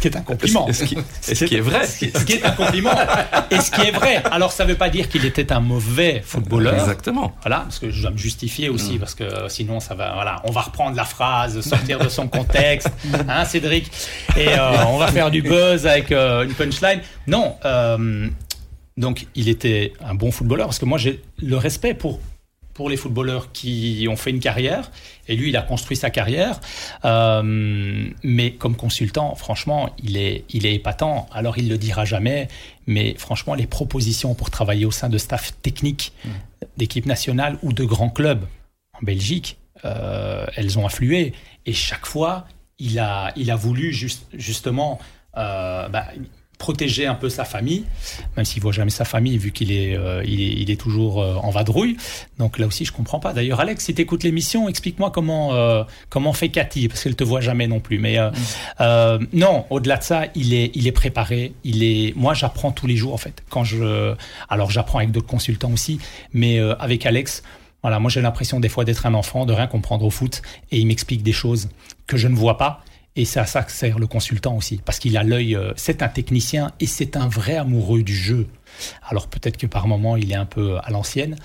[0.00, 0.66] Ce qui est un compliment.
[0.66, 0.96] Est-ce qui,
[1.28, 1.86] est-ce qui est vrai?
[1.86, 2.94] Ce qui, ce qui est un compliment.
[3.50, 4.22] Et ce qui est vrai.
[4.30, 6.72] Alors, ça ne veut pas dire qu'il était un mauvais footballeur.
[6.72, 7.36] Exactement.
[7.42, 10.14] Voilà, parce que je dois me justifier aussi, parce que sinon, ça va.
[10.14, 12.88] Voilà, on va reprendre la phrase, sortir de son contexte,
[13.28, 13.90] hein, Cédric,
[14.38, 17.02] et euh, on va faire du buzz avec euh, une punchline.
[17.26, 17.56] Non.
[17.66, 18.26] euh,
[18.96, 22.20] donc, il était un bon footballeur, parce que moi, j'ai le respect pour
[22.80, 24.90] pour les footballeurs qui ont fait une carrière,
[25.28, 26.58] et lui, il a construit sa carrière.
[27.04, 31.28] Euh, mais comme consultant, franchement, il est, il est épatant.
[31.30, 32.48] Alors, il le dira jamais,
[32.86, 36.14] mais franchement, les propositions pour travailler au sein de staff technique
[36.78, 38.46] d'équipe nationale ou de grands clubs
[38.94, 41.34] en Belgique, euh, elles ont afflué.
[41.66, 42.46] Et chaque fois,
[42.78, 44.98] il a, il a voulu juste, justement
[45.36, 46.06] euh, bah,
[46.60, 47.84] protéger un peu sa famille,
[48.36, 51.20] même s'il voit jamais sa famille vu qu'il est, euh, il est, il est toujours
[51.20, 51.96] euh, en vadrouille.
[52.38, 53.32] Donc là aussi, je comprends pas.
[53.32, 57.24] D'ailleurs, Alex, si tu écoutes l'émission, explique-moi comment euh, comment fait Cathy, parce qu'elle te
[57.24, 57.98] voit jamais non plus.
[57.98, 58.30] Mais euh,
[58.80, 61.54] euh, non, au-delà de ça, il est, il est préparé.
[61.64, 62.12] Il est.
[62.14, 63.42] Moi, j'apprends tous les jours en fait.
[63.48, 64.14] Quand je,
[64.50, 65.98] alors j'apprends avec d'autres consultants aussi,
[66.32, 67.42] mais euh, avec Alex.
[67.82, 70.78] Voilà, moi j'ai l'impression des fois d'être un enfant, de rien comprendre au foot, et
[70.78, 71.70] il m'explique des choses
[72.06, 72.84] que je ne vois pas.
[73.16, 76.02] Et c'est à ça que sert le consultant aussi, parce qu'il a l'œil, euh, c'est
[76.02, 78.46] un technicien et c'est un vrai amoureux du jeu.
[79.08, 81.36] Alors peut-être que par moment il est un peu à l'ancienne,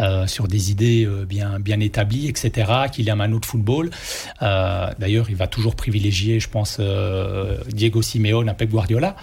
[0.00, 3.90] euh, sur des idées euh, bien, bien établies, etc., qu'il aime un autre football.
[4.42, 9.16] Euh, D'ailleurs, il va toujours privilégier, je pense, euh, Diego Simeone à Pep Guardiola,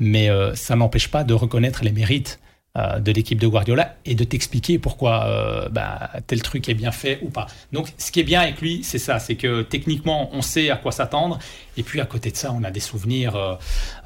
[0.00, 2.38] mais ça n'empêche pas de reconnaître les mérites
[2.76, 7.20] de l'équipe de Guardiola et de t'expliquer pourquoi euh, bah, tel truc est bien fait
[7.22, 7.46] ou pas.
[7.72, 10.76] Donc ce qui est bien avec lui, c'est ça, c'est que techniquement on sait à
[10.76, 11.38] quoi s'attendre
[11.76, 13.36] et puis à côté de ça on a des souvenirs.
[13.36, 13.54] Euh,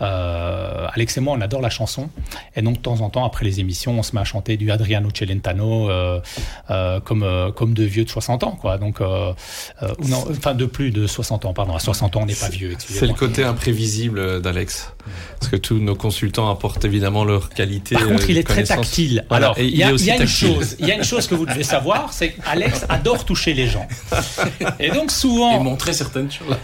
[0.00, 2.08] euh, Alex et moi on adore la chanson
[2.56, 4.70] et donc de temps en temps après les émissions on se met à chanter du
[4.70, 6.20] Adriano Celentano euh,
[6.70, 8.78] euh, comme euh, comme de vieux de 60 ans quoi.
[8.78, 9.32] Donc euh,
[9.82, 11.74] euh, ou non, enfin de plus de 60 ans pardon.
[11.74, 12.76] À 60 ans on n'est pas vieux.
[12.78, 14.92] C'est le côté imprévisible d'Alex.
[15.40, 17.94] Parce que tous nos consultants apportent évidemment leur qualité.
[17.94, 19.24] Par contre, euh, il est très tactile.
[19.28, 19.46] Voilà.
[19.46, 21.46] Alors, Et il y a, y une chose, il y a une chose que vous
[21.46, 23.86] devez savoir, c'est qu'Alex adore toucher les gens.
[24.78, 26.56] Et donc Et souvent, montrer certaines choses.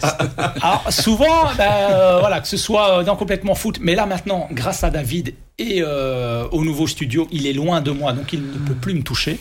[0.61, 4.83] alors souvent, ben, euh, voilà, que ce soit dans complètement foot, mais là maintenant, grâce
[4.83, 8.57] à David et euh, au nouveau studio, il est loin de moi, donc il ne
[8.67, 9.37] peut plus me toucher.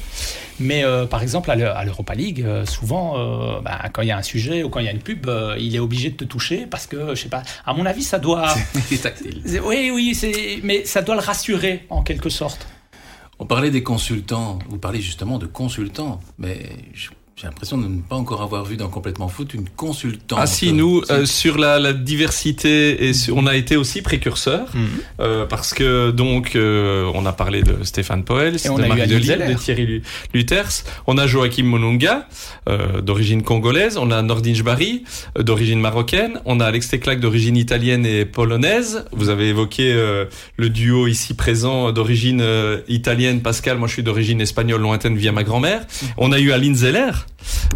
[0.60, 4.08] Mais euh, par exemple, à l'E- à l'Europa League, euh, souvent, euh, ben, quand il
[4.08, 6.10] y a un sujet ou quand il y a une pub, euh, il est obligé
[6.10, 8.54] de te toucher parce que, je sais pas, à mon avis, ça doit.
[8.90, 9.42] Il est tactile.
[9.64, 12.68] Oui, oui, c'est, mais ça doit le rassurer en quelque sorte.
[13.40, 14.60] On parlait des consultants.
[14.68, 16.20] Vous parlez justement de consultants.
[16.38, 16.58] Mais
[16.94, 20.38] je- j'ai l'impression de ne pas encore avoir vu dans Complètement Foot une consultante.
[20.40, 24.68] Ah si, nous, euh, sur la, la diversité, et sur- on a été aussi précurseurs,
[25.18, 29.08] euh, parce que donc, euh, on a parlé de Stéphane Poel, de a eu Marie
[29.24, 29.48] Zeller.
[29.52, 32.28] de Thierry Lu- Luters, on a Joachim Monunga,
[32.68, 35.02] euh, d'origine congolaise, on a Nordin Jbari,
[35.36, 40.26] euh, d'origine marocaine, on a Alex Teclac d'origine italienne et polonaise, vous avez évoqué euh,
[40.56, 45.32] le duo ici présent d'origine euh, italienne, Pascal, moi je suis d'origine espagnole lointaine via
[45.32, 45.84] ma grand-mère,
[46.16, 47.10] on a eu Aline Zeller,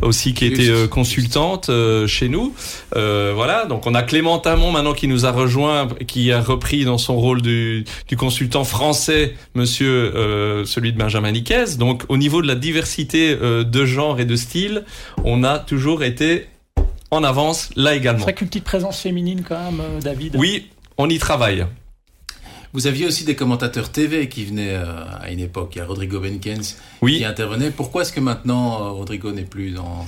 [0.03, 2.55] aussi qui était euh, consultante euh, chez nous.
[2.97, 6.85] Euh, voilà, donc on a Clément Tamon maintenant qui nous a rejoint, qui a repris
[6.85, 11.77] dans son rôle du, du consultant français, monsieur euh, celui de Benjamin Niquez.
[11.79, 14.85] Donc au niveau de la diversité euh, de genre et de style,
[15.25, 16.47] on a toujours été
[17.11, 18.23] en avance là C'est également.
[18.23, 20.37] vrai qu'une petite présence féminine quand même, euh, David.
[20.39, 20.67] Oui,
[20.99, 21.67] on y travaille.
[22.75, 24.85] Vous aviez aussi des commentateurs TV qui venaient euh,
[25.21, 25.73] à une époque.
[25.75, 27.17] Il y a Rodrigo Benkens Oui.
[27.19, 27.71] qui intervenait.
[27.71, 30.05] Pourquoi est-ce que maintenant euh, Rodrigo n'est plus dans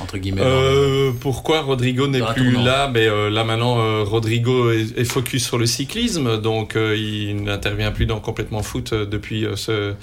[0.00, 2.88] entre guillemets dans Euh, pourquoi Rodrigo n'est plus là?
[2.92, 8.06] Mais euh, là maintenant, Rodrigo est, est focus sur le cyclisme, donc il n'intervient plus
[8.06, 9.94] dans complètement foot depuis ce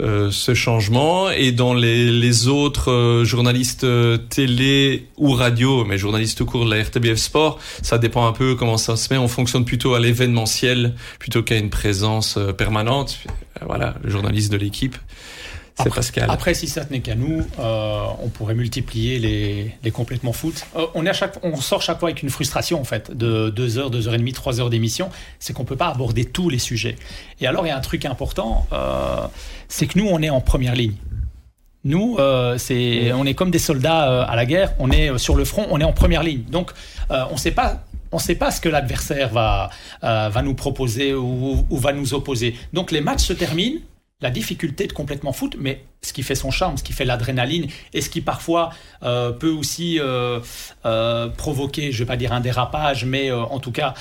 [0.00, 5.98] euh, ce changement et dans les, les autres euh, journalistes euh, télé ou radio, mais
[5.98, 9.18] journalistes tout court de la RTBF Sport, ça dépend un peu comment ça se met.
[9.18, 13.18] On fonctionne plutôt à l'événementiel plutôt qu'à une présence euh, permanente.
[13.66, 14.96] Voilà, le journaliste de l'équipe,
[15.80, 16.30] Après- Pascal.
[16.30, 20.64] Après, si ça tenait qu'à nous, euh, on pourrait multiplier les, les complètement foot.
[20.76, 23.50] Euh, on, est à chaque, on sort chaque fois avec une frustration, en fait, de
[23.50, 25.10] 2 heures, 2 heures et demie, 3 heures d'émission.
[25.38, 26.96] C'est qu'on peut pas aborder tous les sujets.
[27.40, 29.26] Et alors, il y a un truc important, euh,
[29.68, 30.94] c'est que nous, on est en première ligne.
[31.84, 34.74] Nous, euh, c'est, on est comme des soldats euh, à la guerre.
[34.78, 36.42] On est euh, sur le front, on est en première ligne.
[36.42, 36.72] Donc,
[37.08, 37.82] on ne sait pas.
[38.12, 39.70] On sait pas ce que l'adversaire va,
[40.02, 42.56] va nous proposer ou, ou va nous opposer.
[42.72, 43.78] Donc les matchs se terminent,
[44.20, 47.66] la difficulté de complètement foot, mais ce qui fait son charme, ce qui fait l'adrénaline,
[47.92, 48.70] et ce qui parfois
[49.02, 50.40] euh, peut aussi euh,
[50.84, 53.94] euh, provoquer, je vais pas dire un dérapage, mais en tout cas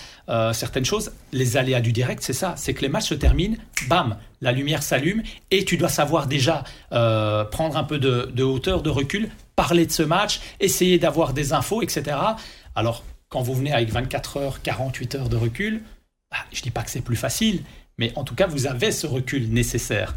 [0.53, 4.17] certaines choses, les aléas du direct, c'est ça, c'est que les matchs se terminent, bam,
[4.41, 8.89] la lumière s'allume, et tu dois savoir déjà prendre un peu de, de hauteur, de
[8.89, 12.17] recul, parler de ce match, essayer d'avoir des infos, etc.
[12.75, 15.81] Alors, quand vous venez avec 24 heures, 48 heures de recul,
[16.31, 17.63] bah, je dis pas que c'est plus facile,
[17.99, 20.15] mais en tout cas, vous avez ce recul nécessaire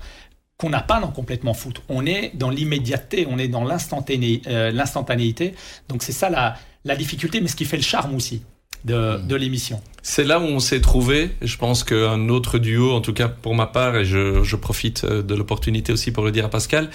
[0.57, 1.83] qu'on n'a pas dans complètement foot.
[1.89, 5.55] On est dans l'immédiateté, on est dans euh, l'instantanéité.
[5.89, 8.43] Donc c'est ça la, la difficulté, mais ce qui fait le charme aussi
[8.85, 9.83] de, de l'émission.
[10.03, 11.31] C'est là où on s'est trouvé.
[11.43, 15.05] Je pense qu'un autre duo, en tout cas pour ma part, et je, je profite
[15.05, 16.91] euh, de l'opportunité aussi pour le dire à Pascal,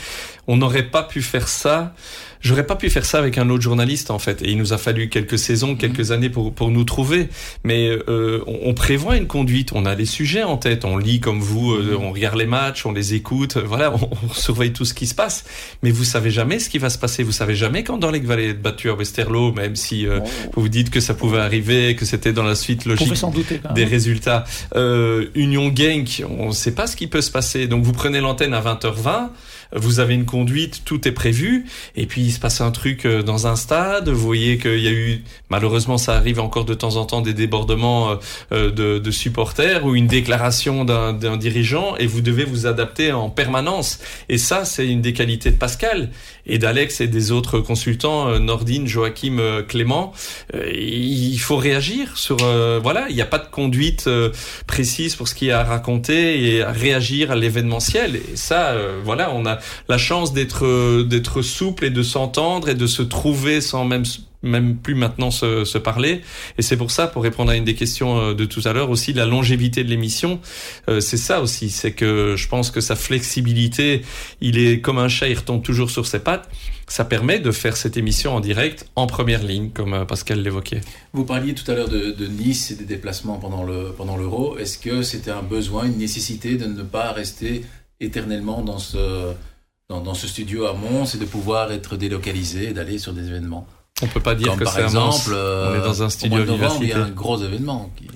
[0.47, 1.93] on n'aurait pas pu faire ça.
[2.39, 4.43] J'aurais pas pu faire ça avec un autre journaliste en fait.
[4.43, 7.29] Et il nous a fallu quelques saisons, quelques années pour pour nous trouver.
[7.63, 9.71] Mais euh, on, on prévoit une conduite.
[9.73, 10.85] On a des sujets en tête.
[10.85, 11.71] On lit comme vous.
[11.73, 13.57] euh, on regarde les matchs, on les écoute.
[13.57, 15.45] Voilà, on, on surveille tout ce qui se passe.
[15.81, 17.23] Mais vous savez jamais ce qui va se passer.
[17.23, 20.19] Vous savez jamais quand Dorleck va être battu à Westerlo, même si euh,
[20.53, 23.15] vous vous dites que ça pouvait arriver, que c'était dans la suite On logique peut
[23.15, 24.45] s'en douter des résultats.
[24.75, 27.67] Euh, Union Genk, on ne sait pas ce qui peut se passer.
[27.67, 29.29] Donc vous prenez l'antenne à 20h20,
[29.75, 33.21] vous avez une conduite, tout est prévu, et puis il se passe un truc euh,
[33.21, 36.95] dans un stade, vous voyez qu'il y a eu, malheureusement ça arrive encore de temps
[36.95, 38.15] en temps, des débordements euh,
[38.51, 43.11] euh, de, de supporters ou une déclaration d'un d'un dirigeant, et vous devez vous adapter
[43.11, 43.99] en permanence.
[44.29, 46.09] Et ça, c'est une des qualités de Pascal
[46.47, 50.13] et d'Alex et des autres consultants, euh, Nordine, Joachim, euh, Clément.
[50.55, 54.09] Euh, il faut réagir sur voilà il n'y a pas de conduite
[54.65, 59.31] précise pour ce qui est à raconter et à réagir à l'événementiel et ça voilà
[59.33, 63.85] on a la chance d'être d'être souple et de s'entendre et de se trouver sans
[63.85, 64.03] même
[64.43, 66.21] même plus maintenant se, parler.
[66.57, 68.89] Et c'est pour ça pour répondre à une des questions euh, de tout à l'heure
[68.89, 70.39] aussi la longévité de l'émission
[70.89, 74.01] euh, c'est ça aussi c'est que je pense que sa flexibilité
[74.41, 76.49] il est comme un chat il retombe toujours sur ses pattes.
[76.87, 80.81] Ça permet de faire cette émission en direct en première ligne comme euh, Pascal l'évoquait.
[81.13, 84.57] Vous parliez tout à l'heure de, de Nice et des déplacements pendant le pendant l'Euro.
[84.57, 87.63] Est-ce que c'était un besoin, une nécessité de ne pas rester
[87.99, 89.33] éternellement dans ce
[89.89, 93.27] dans, dans ce studio à Mons et de pouvoir être délocalisé et d'aller sur des
[93.27, 93.67] événements?
[94.01, 96.09] On peut pas dire Comme que par c'est exemple, euh, on est dans un au
[96.09, 97.89] studio mois de novembre, il y a un gros événement.
[97.95, 98.07] Qui...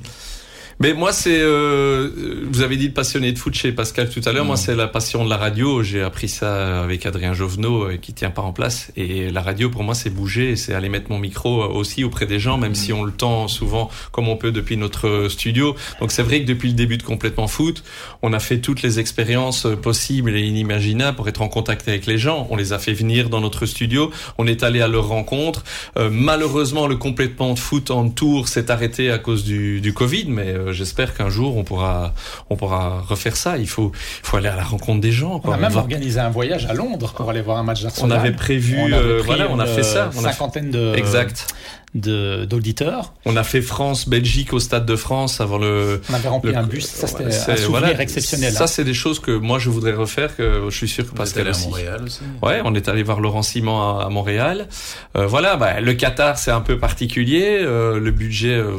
[0.81, 1.39] Mais moi, c'est.
[1.39, 2.09] Euh,
[2.51, 4.45] vous avez dit de passionné de foot chez Pascal tout à l'heure.
[4.45, 4.47] Mm.
[4.47, 5.83] Moi, c'est la passion de la radio.
[5.83, 8.91] J'ai appris ça avec Adrien Jovenot, euh, qui tient pas en place.
[8.97, 12.25] Et la radio, pour moi, c'est bouger, c'est aller mettre mon micro euh, aussi auprès
[12.25, 12.75] des gens, même Mm.
[12.75, 15.75] si on le tend souvent comme on peut depuis notre euh, studio.
[15.99, 17.83] Donc, c'est vrai que depuis le début de complètement foot,
[18.23, 22.07] on a fait toutes les expériences euh, possibles et inimaginables pour être en contact avec
[22.07, 22.47] les gens.
[22.49, 24.09] On les a fait venir dans notre studio.
[24.39, 25.63] On est allé à leur rencontre.
[25.97, 30.25] Euh, malheureusement, le complètement de foot en tour s'est arrêté à cause du, du Covid,
[30.27, 32.13] mais euh, j'espère qu'un jour on pourra,
[32.49, 33.57] on pourra refaire ça.
[33.57, 35.35] Il faut, il faut aller à la rencontre des gens.
[35.35, 35.55] On Quoi.
[35.55, 38.19] a même va- organisé un voyage à Londres pour aller voir un match on d'Arsenal.
[38.19, 40.09] avait prévu, On avait euh, pris voilà, on a une fait ça.
[40.15, 41.47] On a fait- cinquantaine de exact.
[41.93, 43.13] de- d'auditeurs.
[43.25, 46.01] On a fait France-Belgique au Stade de France avant le.
[46.09, 46.85] On avait rempli le- un bus.
[46.85, 48.01] Ça, c'était un c'est- souvenir voilà.
[48.01, 48.53] exceptionnel.
[48.53, 48.67] Ça, hein.
[48.67, 50.35] c'est des choses que moi je voudrais refaire.
[50.37, 51.57] Que je suis sûr que Pascal à.
[51.65, 52.21] Montréal aussi.
[52.41, 54.67] Ouais, on est allé voir Laurent Simon à, à Montréal.
[55.17, 57.59] Euh, voilà, bah, le Qatar c'est un peu particulier.
[57.61, 58.71] Euh, le budget, euh,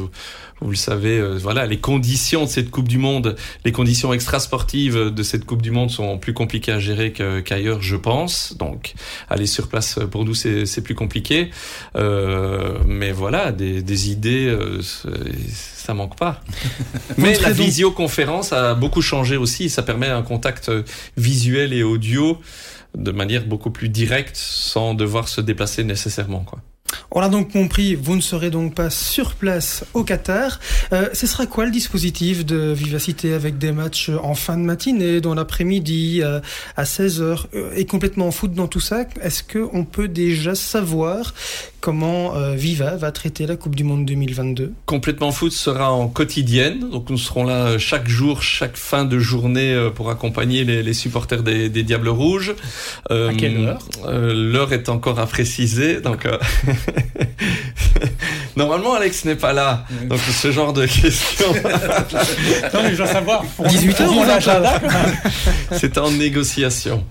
[0.63, 5.11] vous le savez, euh, voilà, les conditions de cette Coupe du Monde, les conditions extrasportives
[5.11, 8.55] de cette Coupe du Monde sont plus compliquées à gérer qu'ailleurs, je pense.
[8.57, 8.93] Donc,
[9.29, 11.49] aller sur place euh, pour nous c'est plus compliqué.
[11.95, 16.41] Euh, mais voilà, des, des idées, euh, ça manque pas.
[17.17, 19.69] mais la visioconférence a beaucoup changé aussi.
[19.69, 20.83] Ça permet un contact euh,
[21.17, 22.39] visuel et audio
[22.95, 26.59] de manière beaucoup plus directe sans devoir se déplacer nécessairement quoi.
[27.11, 30.59] On a donc compris, vous ne serez donc pas sur place au Qatar.
[30.91, 35.21] Euh, ce sera quoi le dispositif de Vivacité avec des matchs en fin de matinée,
[35.21, 36.39] dans l'après-midi, euh,
[36.75, 39.05] à 16h, euh, et complètement en foot dans tout ça?
[39.21, 41.33] Est-ce qu'on peut déjà savoir
[41.83, 46.89] comment euh, Viva va traiter la Coupe du Monde 2022 Complètement foot sera en quotidienne,
[46.89, 50.93] donc nous serons là chaque jour, chaque fin de journée euh, pour accompagner les, les
[50.93, 52.55] supporters des, des, Diables Rouges.
[53.11, 53.85] Euh, à quelle heure?
[54.07, 56.25] L'heure est encore à préciser, donc
[58.55, 61.53] normalement Alex n'est pas là, donc ce genre de questions.
[62.73, 63.43] non mais je veux savoir.
[63.67, 64.81] 18 h mon agenda.
[65.71, 67.03] C'est en négociation.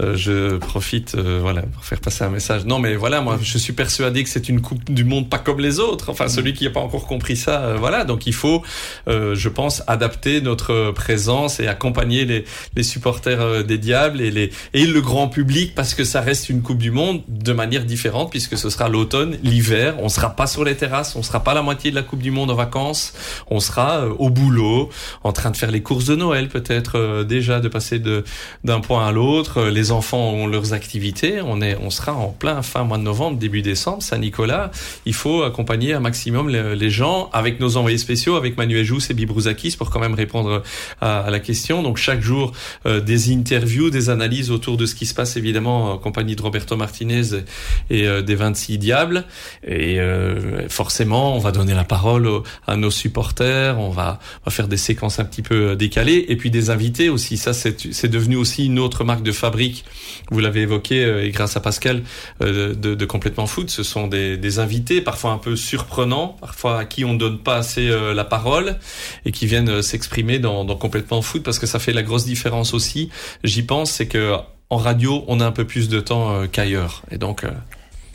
[0.00, 2.64] Euh, je profite euh, voilà pour faire passer un message.
[2.64, 5.60] Non mais voilà, moi je suis persuadé que c'est une coupe du monde pas comme
[5.60, 6.10] les autres.
[6.10, 8.04] Enfin celui qui n'a pas encore compris ça, euh, voilà.
[8.04, 8.62] Donc il faut,
[9.06, 12.44] je pense, adapter notre présence et accompagner les,
[12.76, 16.62] les supporters des Diables et les et le grand public parce que ça reste une
[16.62, 19.96] coupe du monde de manière différente puisque ce sera l'automne, l'hiver.
[20.00, 22.30] On sera pas sur les terrasses, on sera pas la moitié de la coupe du
[22.30, 23.12] monde en vacances.
[23.50, 24.90] On sera au boulot,
[25.24, 28.24] en train de faire les courses de Noël peut-être déjà de passer de
[28.64, 29.62] d'un point à l'autre.
[29.62, 31.40] Les enfants ont leurs activités.
[31.42, 34.70] On est, on sera en plein fin mois de novembre, début décembre, Saint-Nicolas.
[35.06, 39.14] Il faut accompagner un maximum les, gens avec nos envoyés spéciaux, avec Manuel Jousse et
[39.14, 40.62] Bibrouzakis pour quand même répondre
[41.00, 41.82] à, la question.
[41.82, 42.52] Donc chaque jour
[42.86, 46.42] euh, des interviews, des analyses autour de ce qui se passe évidemment en compagnie de
[46.42, 47.44] Roberto Martinez
[47.90, 49.24] et euh, des 26 diables.
[49.66, 52.28] Et euh, forcément, on va donner la parole
[52.66, 53.78] à nos supporters.
[53.78, 57.36] On va faire des séquences un petit peu décalées et puis des invités aussi.
[57.36, 59.69] Ça, c'est devenu aussi une autre marque de fabrique
[60.30, 62.02] vous l'avez évoqué, euh, et grâce à Pascal,
[62.42, 67.04] euh, de, Complètement Foot, ce sont des, invités, parfois un peu surprenants, parfois à qui
[67.04, 68.78] on ne donne pas assez euh, la parole,
[69.24, 73.10] et qui viennent s'exprimer dans, Complètement Foot, parce que ça fait la grosse différence aussi,
[73.44, 74.34] j'y pense, c'est que
[74.70, 77.02] en radio, on a un peu plus de temps qu'ailleurs.
[77.10, 77.44] Et donc...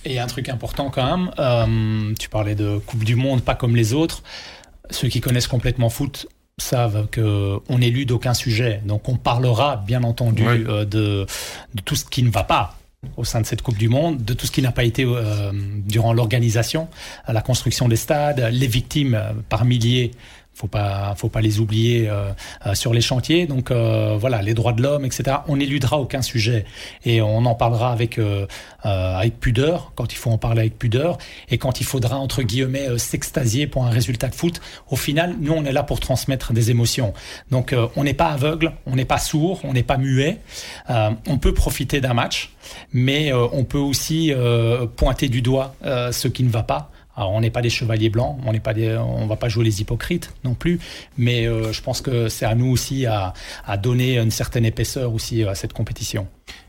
[0.06, 3.94] Et un truc important quand même, tu parlais de Coupe du Monde, pas comme les
[3.94, 4.24] autres.
[4.90, 8.82] Ceux qui connaissent complètement foot savent qu'on n'élude aucun sujet.
[8.86, 10.64] Donc on parlera bien entendu oui.
[10.68, 11.26] euh, de,
[11.74, 12.78] de, tout ce qui ne va pas
[13.18, 15.52] au sein de cette Coupe du Monde, de tout ce qui n'a pas été euh,
[15.54, 16.88] durant l'organisation,
[17.28, 20.12] la construction des stades, les victimes par milliers
[20.56, 22.32] faut pas faut pas les oublier euh,
[22.66, 23.46] euh, sur les chantiers.
[23.46, 26.66] Donc euh, voilà les droits de l'homme etc on n'éludera aucun sujet.
[27.04, 28.48] Et on en parlera avec euh,
[28.84, 31.18] avec pudeur quand il faut en parler avec pudeur
[31.50, 34.62] et quand il faudra entre guillemets s'extasier pour un résultat de foot.
[34.90, 37.14] Au final nous on est là pour transmettre des émotions.
[37.52, 40.40] Donc on n'est pas aveugle on n'est pas sourd on n'est pas muet.
[40.90, 42.54] On peut profiter d'un match
[42.94, 44.34] mais on peut aussi
[44.96, 48.38] pointer du doigt ce qui ne va pas alors on n'est pas des chevaliers blancs,
[48.46, 50.80] on n'est pas on va pas jouer les hypocrites non plus,
[51.18, 53.34] mais euh, je pense que c'est à nous aussi à,
[53.66, 56.28] à, donner une certaine épaisseur aussi à cette compétition.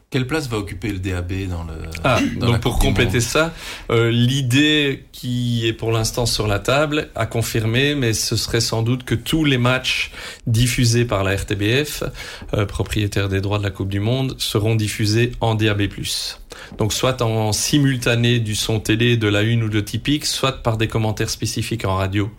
[0.09, 3.53] Quelle place va occuper le DAB dans le ah, dans donc pour compléter ça,
[3.90, 8.83] euh, l'idée qui est pour l'instant sur la table a confirmé, mais ce serait sans
[8.83, 10.12] doute que tous les matchs
[10.47, 12.05] diffusés par la RTBF,
[12.55, 15.88] euh, propriétaire des droits de la Coupe du Monde, seront diffusés en DAB+.
[16.79, 20.77] Donc soit en simultané du son télé de la une ou de typique, soit par
[20.77, 22.31] des commentaires spécifiques en radio.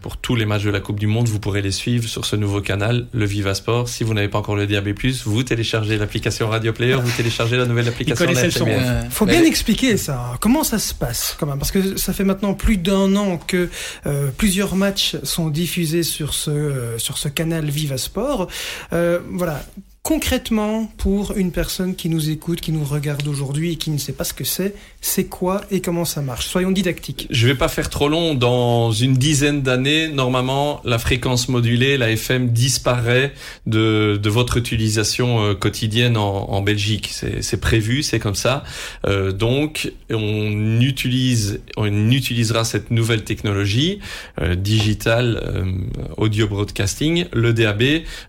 [0.00, 2.36] Pour tous les matchs de la Coupe du Monde, vous pourrez les suivre sur ce
[2.36, 3.88] nouveau canal, le Viva Sport.
[3.88, 4.88] Si vous n'avez pas encore le DAB+,
[5.24, 8.26] vous téléchargez l'application Radio Player, vous téléchargez la nouvelle application.
[8.28, 8.66] Il son.
[8.66, 10.36] Euh, faut bien expliquer ça.
[10.40, 11.58] Comment ça se passe quand même?
[11.58, 13.68] Parce que ça fait maintenant plus d'un an que
[14.06, 18.48] euh, plusieurs matchs sont diffusés sur ce euh, sur ce canal Viva Sport.
[18.92, 19.62] Euh, voilà
[20.06, 24.12] concrètement pour une personne qui nous écoute, qui nous regarde aujourd'hui et qui ne sait
[24.12, 24.72] pas ce que c'est,
[25.06, 26.46] c'est quoi et comment ça marche?
[26.46, 27.28] Soyons didactiques.
[27.30, 28.34] Je vais pas faire trop long.
[28.34, 33.32] Dans une dizaine d'années, normalement, la fréquence modulée, la FM, disparaît
[33.66, 37.14] de, de votre utilisation euh, quotidienne en, en Belgique.
[37.40, 38.64] C'est prévu, c'est comme ça.
[39.06, 44.00] Euh, donc, on utilise, on utilisera cette nouvelle technologie
[44.40, 45.64] euh, digitale, euh,
[46.16, 47.82] audio broadcasting, le DAB,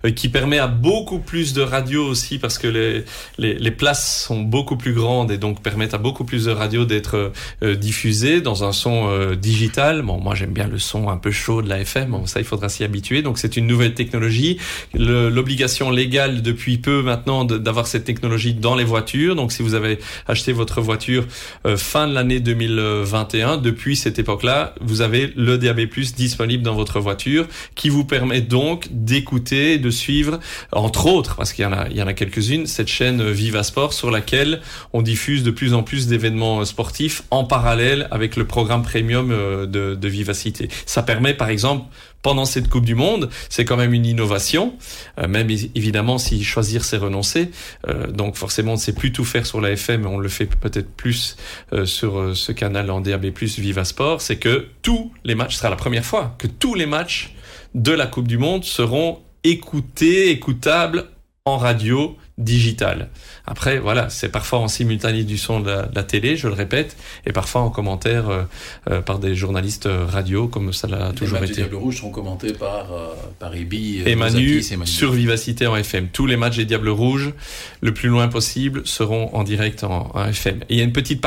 [0.06, 3.04] euh, qui permet à beaucoup plus de radio aussi parce que les,
[3.40, 6.67] les, les, places sont beaucoup plus grandes et donc permettent à beaucoup plus de radios
[6.68, 7.32] d'être
[7.64, 10.02] euh, diffusées dans un son euh, digital.
[10.02, 12.46] Bon, moi j'aime bien le son un peu chaud de la FM, bon, ça il
[12.46, 13.22] faudra s'y habituer.
[13.22, 14.58] Donc c'est une nouvelle technologie.
[14.94, 19.36] L'obligation légale depuis peu maintenant d'avoir cette technologie dans les voitures.
[19.36, 21.26] Donc si vous avez acheté votre voiture
[21.66, 25.82] euh, fin de l'année 2021, depuis cette époque-là, vous avez le DAB+
[26.16, 30.40] disponible dans votre voiture qui vous permet donc d'écouter, de suivre,
[30.72, 33.94] entre autres, parce qu'il y en a, y en a quelques-unes, cette chaîne Viva Sport
[33.94, 34.62] sur laquelle
[34.94, 39.96] on diffuse de plus en plus d'événements sportifs en parallèle avec le programme premium de,
[39.96, 40.70] de Vivacité.
[40.86, 41.86] Ça permet par exemple
[42.22, 43.30] pendant cette Coupe du Monde.
[43.50, 44.76] C'est quand même une innovation,
[45.18, 47.52] euh, même évidemment si choisir c'est renoncer.
[47.88, 50.46] Euh, donc forcément on ne sait plus tout faire sur la FM, on le fait
[50.46, 51.38] peut-être plus
[51.74, 54.22] euh, sur ce canal en DAB+, Viva Sport.
[54.22, 57.34] C'est que tous les matchs, ce sera la première fois que tous les matchs
[57.76, 61.06] de la Coupe du Monde seront écoutés, écoutables
[61.48, 63.10] en radio digital.
[63.46, 66.96] Après, voilà, c'est parfois en simultané du son de la, télé, je le répète,
[67.26, 68.44] et parfois en commentaire euh,
[68.90, 71.48] euh, par des journalistes radio, comme ça l'a toujours été.
[71.48, 76.10] Les Diable Rouge sont commentés par, euh, par Ebi et, Manu, sur Vivacité en FM.
[76.10, 77.34] Tous les matchs des Diables Rouges,
[77.82, 80.60] le plus loin possible, seront en direct en, FM.
[80.70, 81.22] Et il y a une petite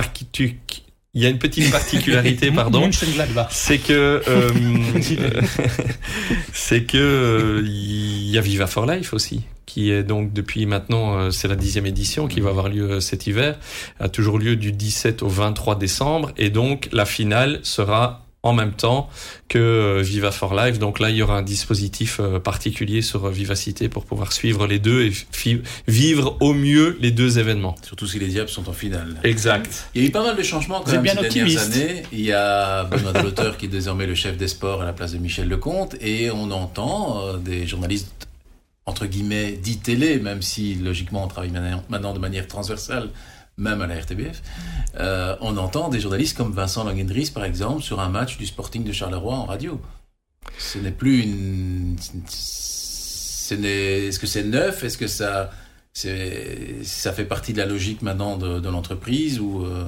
[1.15, 2.89] il y a une petite particularité, pardon,
[3.51, 4.23] c'est que
[6.53, 11.31] c'est que il y a Viva for Life aussi qui est donc depuis maintenant, euh,
[11.31, 13.57] c'est la dixième édition qui va avoir lieu euh, cet hiver,
[14.01, 18.73] a toujours lieu du 17 au 23 décembre, et donc la finale sera en même
[18.73, 19.09] temps
[19.49, 20.79] que euh, Viva for Life.
[20.79, 25.03] Donc là, il y aura un dispositif particulier sur Vivacité pour pouvoir suivre les deux
[25.05, 25.13] et
[25.87, 27.75] vivre au mieux les deux événements.
[27.83, 29.21] Surtout si les Diables sont en finale.
[29.25, 29.89] Exact.
[29.95, 32.03] Il y a eu pas mal de changements quand même ces dernières années.
[32.13, 35.13] Il y a Benoît Deloteur qui est désormais le chef des sports à la place
[35.13, 38.29] de Michel Lecomte et on entend des journalistes
[38.91, 41.53] entre guillemets, dit télé, même si logiquement on travaille
[41.89, 43.11] maintenant de manière transversale,
[43.61, 44.43] même à la RTBF,
[44.99, 48.83] euh, on entend des journalistes comme Vincent Langendries, par exemple, sur un match du Sporting
[48.83, 49.81] de Charleroi en radio.
[50.59, 51.97] Ce n'est plus une...
[53.53, 54.85] Est-ce que c'est neuf?
[54.85, 55.51] Est-ce que ça,
[55.93, 59.65] ça fait partie de la logique maintenant de, l'entreprise ou...
[59.65, 59.85] Euh,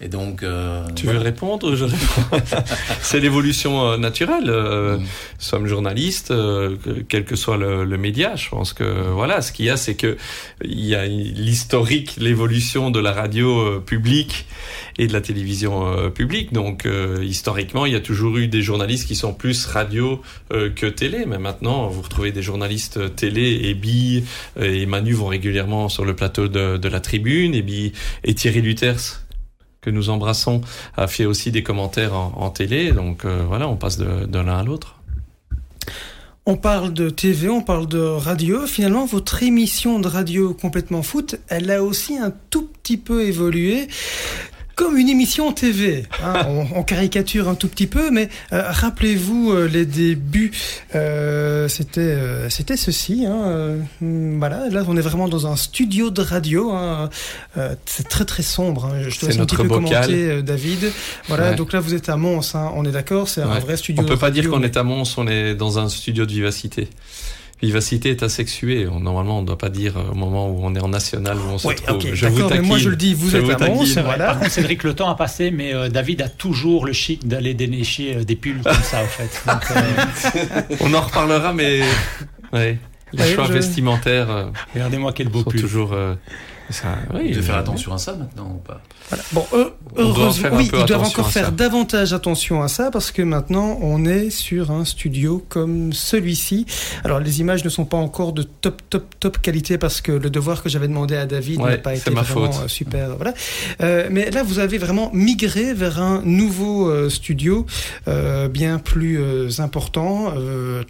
[0.00, 2.40] et donc, euh, tu veux répondre Je réponds.
[3.02, 4.48] c'est l'évolution euh, naturelle.
[4.48, 5.00] Euh, mm.
[5.00, 5.06] Nous
[5.40, 6.76] sommes journalistes, euh,
[7.08, 8.36] quel que soit le, le, média.
[8.36, 10.16] Je pense que voilà, ce qu'il y a, c'est que
[10.62, 14.46] il y a l'historique, l'évolution de la radio publique
[14.98, 16.52] et de la télévision publique.
[16.52, 16.86] Donc,
[17.20, 21.24] historiquement, il y a toujours eu des journalistes qui sont plus radio que télé.
[21.26, 23.60] Mais maintenant, vous retrouvez des journalistes télé.
[23.64, 24.24] Et Bi
[24.60, 27.54] et Manu vont régulièrement sur le plateau de, de la Tribune.
[27.54, 27.92] Et Bi
[28.24, 29.27] et Thierry Luters
[29.80, 30.60] que nous embrassons
[30.96, 32.92] a fait aussi des commentaires en, télé.
[32.92, 34.96] Donc euh, voilà, on passe de, l'un à l'autre.
[36.46, 38.66] On parle de TV, on parle de radio.
[38.66, 43.88] Finalement, votre émission de radio complètement foot, elle a aussi un tout petit peu évolué
[44.78, 46.04] comme une émission TV.
[46.22, 50.52] Hein, on, caricature un tout petit peu, mais euh, rappelez-vous euh, les débuts.
[50.94, 52.16] Euh, c'était
[52.48, 53.26] c'était ceci.
[53.26, 56.70] Hein, voilà, là on est vraiment dans un studio de radio.
[56.70, 57.10] Hein,
[57.86, 58.86] c'est très très sombre.
[58.86, 60.92] Hein, je te laisse un petit peu commenter, David.
[61.26, 62.54] Voilà, donc là vous êtes à Mons.
[62.54, 64.02] on est d'accord, c'est un vrai studio.
[64.02, 66.88] On peut pas dire qu'on est à Mons, on est dans un studio de vivacité.
[67.60, 68.86] Vivacité est asexuée.
[69.00, 71.58] Normalement, on ne doit pas dire au moment où on est en national où on
[71.58, 72.14] se trouve.
[72.14, 74.26] je vous mais moi je le dis, vous êtes à Mons, voilà.
[74.26, 77.54] Par contre, Cédric, le temps a passé, mais euh, David a toujours le chic d'aller
[77.54, 79.42] dénicher euh, des pulls comme ça, en fait.
[79.48, 81.80] Euh, on en reparlera, mais
[82.52, 82.78] ouais,
[83.12, 84.52] les choix vestimentaires.
[84.74, 85.60] Regardez-moi quel beau pull.
[85.60, 85.96] Toujours
[86.70, 88.80] ça, oui, de faire attention à ça maintenant ou pas
[89.32, 89.44] Bon,
[89.96, 94.30] heureusement, oui, ils doivent encore faire davantage attention à ça parce que maintenant on est
[94.30, 96.66] sur un studio comme celui-ci.
[97.04, 100.30] Alors les images ne sont pas encore de top top top qualité parce que le
[100.30, 103.16] devoir que j'avais demandé à David n'a pas été vraiment euh, super.
[103.16, 103.34] Voilà.
[103.80, 107.66] Euh, mais là vous avez vraiment migré vers un nouveau euh, studio
[108.06, 110.32] euh, bien plus euh, important,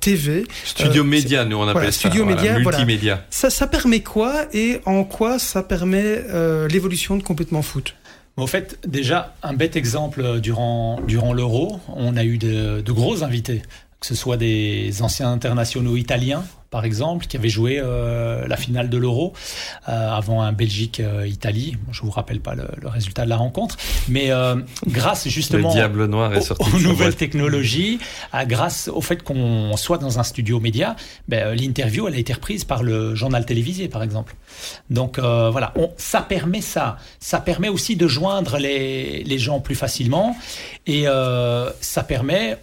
[0.01, 0.45] TV.
[0.65, 2.09] Studio média, nous on appelle ça.
[2.09, 3.25] Studio média, multimédia.
[3.31, 7.95] Ça, ça permet quoi et en quoi ça permet euh, l'évolution de complètement foot.
[8.37, 12.93] Au fait, déjà, un bête exemple euh, durant, durant l'Euro, on a eu de, de
[12.93, 13.63] gros invités,
[14.01, 18.91] que ce soit des anciens internationaux italiens, par exemple, qui avait joué euh, la finale
[18.91, 19.33] de l'Euro
[19.89, 21.79] euh, avant un Belgique-Italie.
[21.91, 23.77] je vous rappelle pas le, résultat de la rencontre,
[24.09, 25.75] mais euh, grâce justement
[26.09, 27.99] noir est sorti aux, nouvelles technologies,
[28.47, 30.95] grâce au fait qu'on soit dans un studio média,
[31.27, 34.35] ben, l'interview elle a été reprise par le journal télévisé, par exemple.
[34.91, 36.99] Donc voilà, on, ça permet ça.
[37.19, 40.37] Ça permet aussi de joindre les, les gens plus facilement
[40.87, 41.07] et
[41.81, 42.59] ça permet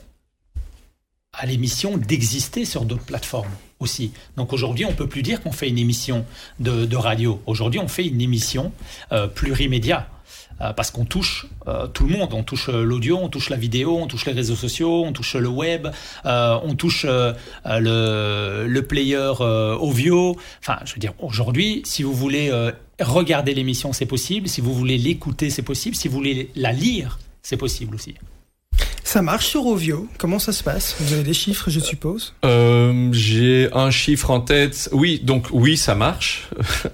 [1.37, 4.11] à l'émission d'exister sur d'autres plateformes aussi.
[4.37, 6.25] Donc aujourd'hui, on peut plus dire qu'on fait une émission
[6.59, 7.41] de, radio.
[7.45, 8.71] Aujourd'hui, on fait une émission
[9.11, 10.07] euh, plurimédia.
[10.61, 13.97] Euh, parce qu'on touche euh, tout le monde, on touche l'audio, on touche la vidéo,
[13.99, 15.89] on touche les réseaux sociaux, on touche le web,
[16.23, 17.33] on touche le,
[18.65, 19.33] le, player
[19.81, 20.37] audio.
[20.61, 22.49] Enfin, je veux dire, aujourd'hui, si vous voulez
[23.01, 24.47] regarder l'émission, c'est possible.
[24.47, 25.93] Si vous voulez l'écouter, c'est possible.
[25.93, 28.15] Si vous voulez la lire, c'est possible aussi.
[29.15, 30.09] Ça marche sur Ovio?
[30.17, 30.97] Comment ça se passe?
[30.99, 32.33] Vous avez des chiffres, je suppose?
[32.43, 34.89] Euh, J'ai un chiffre en tête.
[34.91, 36.49] Oui, donc oui, ça marche.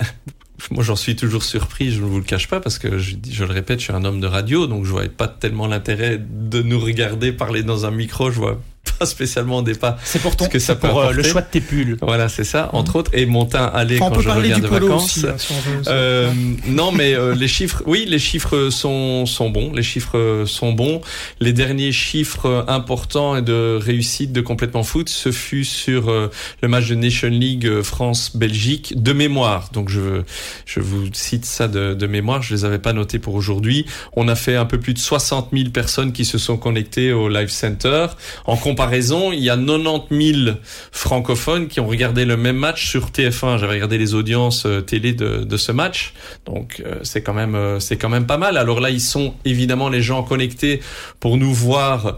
[0.69, 3.43] Moi, j'en suis toujours surpris, je ne vous le cache pas, parce que je, je,
[3.43, 6.61] le répète, je suis un homme de radio, donc je vois pas tellement l'intérêt de
[6.61, 8.29] nous regarder parler dans un micro.
[8.29, 8.61] Je vois
[9.01, 9.97] pas spécialement des pas.
[10.03, 11.97] C'est pour, ton, que ça pour euh, le choix de tes pulls.
[12.03, 15.17] Voilà, c'est ça, entre autres, et mon teint allé quand je reviens de vacances.
[15.17, 16.31] Aussi, hein, si veut, euh,
[16.67, 21.01] non, mais euh, les chiffres, oui, les chiffres sont sont bons, les chiffres sont bons.
[21.39, 26.29] Les derniers chiffres importants et de réussite de complètement foot, ce fut sur euh,
[26.61, 29.69] le match de Nation League France-Belgique de mémoire.
[29.73, 30.21] Donc je
[30.67, 33.87] je vous cite ça de, de mémoire, je les avais pas notés pour aujourd'hui.
[34.13, 37.29] On a fait un peu plus de 60 000 personnes qui se sont connectées au
[37.29, 38.05] Live Center
[38.45, 38.90] en comparaison,
[39.33, 40.57] il y a 90 000
[40.91, 43.57] francophones qui ont regardé le même match sur TF1.
[43.57, 46.13] J'avais regardé les audiences euh, télé de, ce match,
[46.45, 48.57] donc euh, c'est quand même euh, c'est quand même pas mal.
[48.57, 50.81] Alors là, ils sont évidemment les gens connectés
[51.19, 52.17] pour nous voir,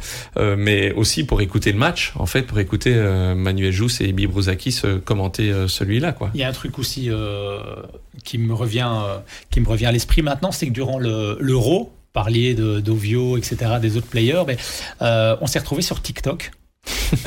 [0.58, 2.14] mais aussi pour écouter le match.
[2.16, 2.94] En fait, pour écouter
[3.36, 4.28] Manuel Jousse et Ibi
[4.72, 6.16] se commenter celui-là.
[6.34, 7.10] Il y a un truc aussi
[8.24, 8.90] qui me revient
[9.50, 13.98] qui me revient à l'esprit maintenant, c'est que durant l'Euro parliez de d'Ovio, etc., des
[13.98, 14.58] autres players, mais
[15.02, 16.52] on s'est retrouvé sur TikTok.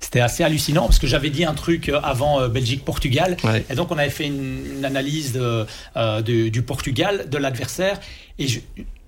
[0.00, 3.36] C'était assez hallucinant parce que j'avais dit un truc avant euh, Belgique-Portugal.
[3.70, 5.66] Et donc, on avait fait une, analyse de,
[5.96, 8.00] euh, du Portugal, de l'adversaire.
[8.38, 8.46] Et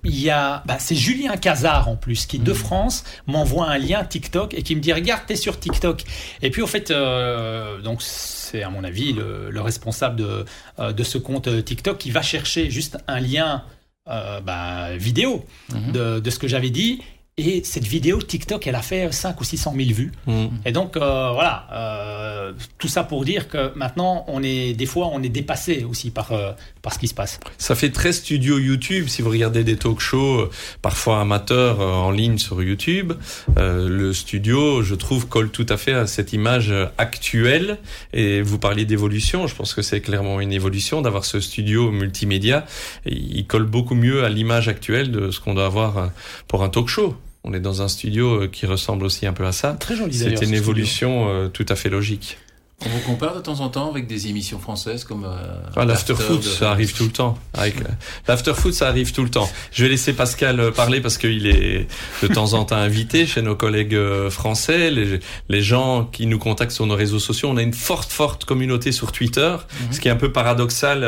[0.03, 2.55] il y a, bah, c'est Julien Cazard en plus qui de mmh.
[2.55, 6.03] France m'envoie un lien TikTok et qui me dit regarde t'es sur TikTok
[6.41, 10.45] et puis au fait euh, donc c'est à mon avis le, le responsable de,
[10.91, 13.63] de ce compte TikTok qui va chercher juste un lien
[14.07, 15.91] euh, bah, vidéo mhm.
[15.91, 17.03] de, de, ce que j'avais dit
[17.37, 20.11] et cette vidéo TikTok, elle a fait 5 ou 600 000 vues.
[20.27, 20.47] Mm.
[20.65, 25.09] Et donc, euh, voilà, euh, tout ça pour dire que maintenant, on est, des fois,
[25.13, 26.51] on est dépassé aussi par, euh,
[26.81, 27.39] par ce qui se passe.
[27.57, 29.07] Ça fait très studio YouTube.
[29.07, 30.49] Si vous regardez des talk shows,
[30.81, 33.13] parfois amateurs en ligne sur YouTube,
[33.55, 37.77] le studio, je trouve, colle tout à fait à cette image actuelle.
[38.13, 39.47] Et vous parliez d'évolution.
[39.47, 42.65] Je pense que c'est clairement une évolution d'avoir ce studio multimédia.
[43.05, 46.11] il colle beaucoup mieux à l'image actuelle de ce qu'on doit avoir
[46.47, 47.15] pour un talk show.
[47.43, 49.73] On est dans un studio euh, qui ressemble aussi un peu à ça.
[49.73, 52.37] Très joli C'était une évolution euh, tout à fait logique.
[52.83, 56.43] On vous compare de temps en temps avec des émissions françaises comme euh, ah, l'afterfoot,
[56.43, 57.37] ça arrive tout le temps.
[57.53, 57.85] Avec euh,
[58.27, 59.47] l'afterfoot, ça arrive tout le temps.
[59.71, 61.87] Je vais laisser Pascal euh, parler parce qu'il est
[62.23, 63.97] de temps en temps invité chez nos collègues
[64.29, 67.49] français, les, les, gens qui nous contactent sur nos réseaux sociaux.
[67.51, 69.93] On a une forte, forte communauté sur Twitter, mhm.
[69.93, 71.07] ce qui est un peu paradoxal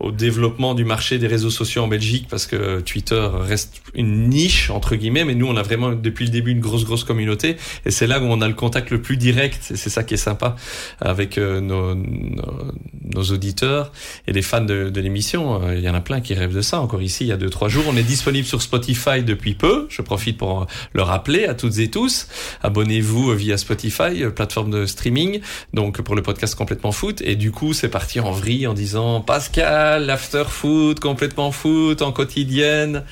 [0.00, 4.70] au développement du marché des réseaux sociaux en Belgique parce que Twitter reste une niche
[4.70, 7.90] entre guillemets, mais nous on a vraiment depuis le début une grosse, grosse communauté et
[7.90, 9.70] c'est là où on a le contact le plus direct.
[9.70, 10.56] Et c'est ça qui est sympa
[11.00, 13.92] avec euh, nos, nos, auditeurs
[14.26, 15.62] et les fans de, de l'émission.
[15.62, 16.80] Euh, il y en a plein qui rêvent de ça.
[16.80, 19.86] Encore ici, il y a deux trois jours, on est disponible sur Spotify depuis peu.
[19.88, 22.28] Je profite pour le rappeler à toutes et tous.
[22.62, 25.40] Abonnez-vous via Spotify, euh, plateforme de streaming,
[25.74, 27.20] donc pour le podcast complètement foot.
[27.22, 32.12] Et du coup, c'est parti en vrille en disant Pascal, after foot, complètement foot, en
[32.12, 33.04] quotidienne.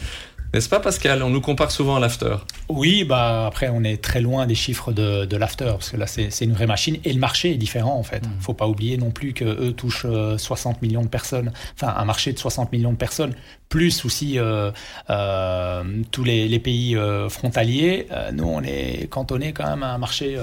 [0.55, 1.23] N'est-ce pas Pascal?
[1.23, 2.37] On nous compare souvent à l'after.
[2.69, 6.07] Oui, bah après on est très loin des chiffres de, de l'after parce que là
[6.07, 8.25] c'est une vraie machine et le marché est différent en fait.
[8.27, 8.31] Mm.
[8.41, 10.07] Faut pas oublier non plus que eux touchent
[10.39, 13.35] 60 euh, millions de personnes, enfin un marché de 60 millions de personnes,
[13.69, 14.71] plus aussi euh,
[15.11, 18.09] euh, tous les, les pays euh, frontaliers.
[18.33, 20.39] Nous on est cantonné quand même à un marché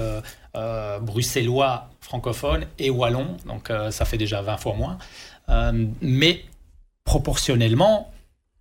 [1.02, 4.98] bruxellois francophone et wallon, donc ça fait déjà 20 fois moins.
[6.00, 6.44] Mais
[7.04, 8.10] proportionnellement,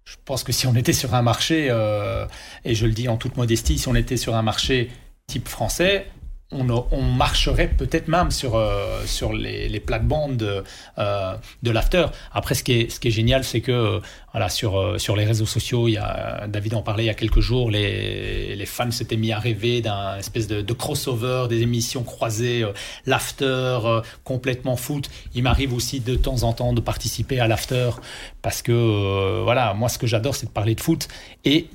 [0.06, 2.26] je pense que si on était sur un marché, euh,
[2.66, 4.92] et je le dis en toute modestie, si on était sur un marché
[5.28, 6.08] type français,
[6.54, 10.64] on, marcherait peut-être même sur, euh, sur les, les plates-bandes de,
[10.98, 12.06] euh, de l'after.
[12.32, 14.00] Après, ce qui est, ce qui est génial, c'est que euh,
[14.32, 17.14] voilà, sur, sur les réseaux sociaux, il y a, David en parlait il y a
[17.14, 21.62] quelques jours, les, les fans s'étaient mis à rêver d'un espèce de, de, crossover, des
[21.62, 22.66] émissions croisées,
[23.06, 25.10] l'after, complètement foot.
[25.36, 27.92] Il m'arrive aussi de temps en temps de participer à l'after
[28.42, 31.08] parce que, voilà, moi, ce que j'adore, c'est de parler de foot.
[31.46, 31.68] Et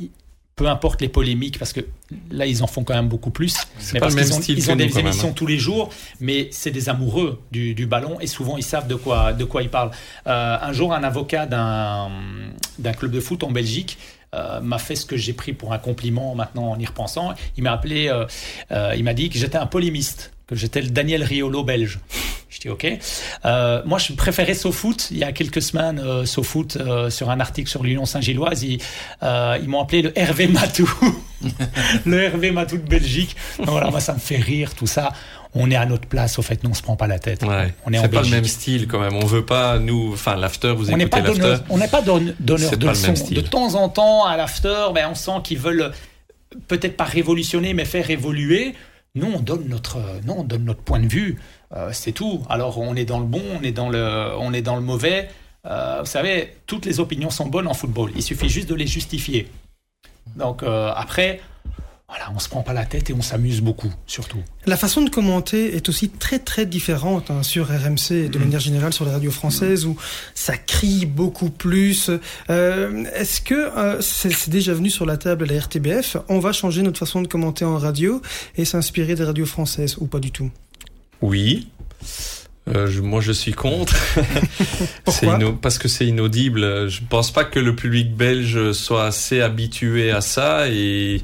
[0.59, 1.80] peu importe les polémiques, parce que
[2.32, 3.56] là, ils en font quand même beaucoup plus.
[3.94, 5.34] Mais parce qu'ils ont, ils ont des émissions hein.
[5.34, 5.88] tous les jours,
[6.20, 9.62] mais c'est des amoureux du, du, ballon et souvent ils savent de quoi, de quoi
[9.62, 9.92] ils parlent.
[10.26, 13.98] Euh, un jour, un avocat d'un club de foot en Belgique
[14.34, 17.34] euh, m'a fait ce que j'ai pris pour un compliment maintenant en y repensant.
[17.56, 21.22] Il m'a appelé, euh il m'a dit que j'étais un polémiste, que j'étais le Daniel
[21.22, 22.01] Riolo belge.
[22.49, 22.86] Je dis OK.
[23.44, 25.11] Euh, moi, je préférais SoFoot.
[25.11, 28.80] Il y a quelques semaines, euh, SoFoot, euh, sur un article sur l'Union Saint-Gilloise, ils,
[29.22, 30.90] euh, ils m'ont appelé le Hervé Matou.
[32.07, 33.36] le Hervé Matou de Belgique.
[33.59, 35.12] Donc, voilà, moi, ça me fait rire, tout ça.
[35.55, 37.42] On est à notre place, au fait, nous, on se prend pas la tête.
[37.42, 37.74] Ouais.
[37.84, 39.14] On est, pas le même style, quand même.
[39.14, 41.57] On veut pas, nous, enfin, l'after, vous on écoutez l'after.
[41.68, 43.12] On n'est pas donneur de leçons.
[43.30, 45.92] De temps en temps, à l'after, ben, on sent qu'ils veulent
[46.66, 48.74] peut-être pas révolutionner, mais faire évoluer.
[49.14, 51.38] Nous, on donne notre, non, on donne notre point de vue.
[51.74, 52.42] Euh, c'est tout.
[52.48, 55.28] Alors, on est dans le bon, on est dans le, on est dans le mauvais.
[55.66, 58.12] Euh, vous savez, toutes les opinions sont bonnes en football.
[58.14, 59.48] Il suffit juste de les justifier.
[60.36, 61.40] Donc euh, après,
[62.09, 64.38] voilà, on se prend pas la tête et on s'amuse beaucoup, surtout.
[64.64, 68.42] La façon de commenter est aussi très très différente hein, sur RMC et de Mm.
[68.42, 69.96] manière générale sur les radios françaises où
[70.34, 72.11] ça crie beaucoup plus.
[72.48, 76.38] Euh, Est-ce que euh, c'est c'est déjà venu sur la table à la RTBF On
[76.38, 78.22] va changer notre façon de commenter en radio
[78.56, 80.50] et s'inspirer des radios françaises ou pas du tout?
[81.20, 81.68] Oui.
[82.74, 83.96] Euh, je- moi, je suis contre.
[85.04, 86.88] Pourquoi Parce que c'est inaudible.
[86.88, 91.22] Je pense pas que le public belge soit assez habitué à ça et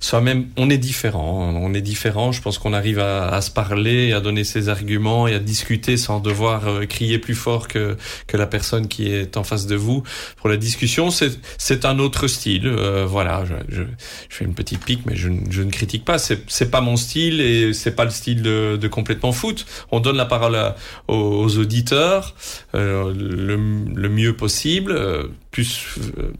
[0.00, 0.46] soit même.
[0.56, 1.52] On est différent.
[1.54, 2.32] On est différent.
[2.32, 5.96] Je pense qu'on arrive à, à se parler, à donner ses arguments et à discuter
[5.96, 9.76] sans devoir euh, crier plus fort que que la personne qui est en face de
[9.76, 10.02] vous.
[10.36, 12.66] Pour la discussion, c'est c'est un autre style.
[12.66, 13.44] Euh, voilà.
[13.44, 16.18] Je, je, je fais une petite pique, mais je, je ne critique pas.
[16.18, 19.66] C'est c'est pas mon style et c'est pas le style de, de complètement foot.
[19.90, 20.76] On donne la parole à,
[21.08, 22.34] aux, auditeurs
[22.74, 25.70] euh, le, le mieux possible, euh, plus
[26.18, 26.32] euh,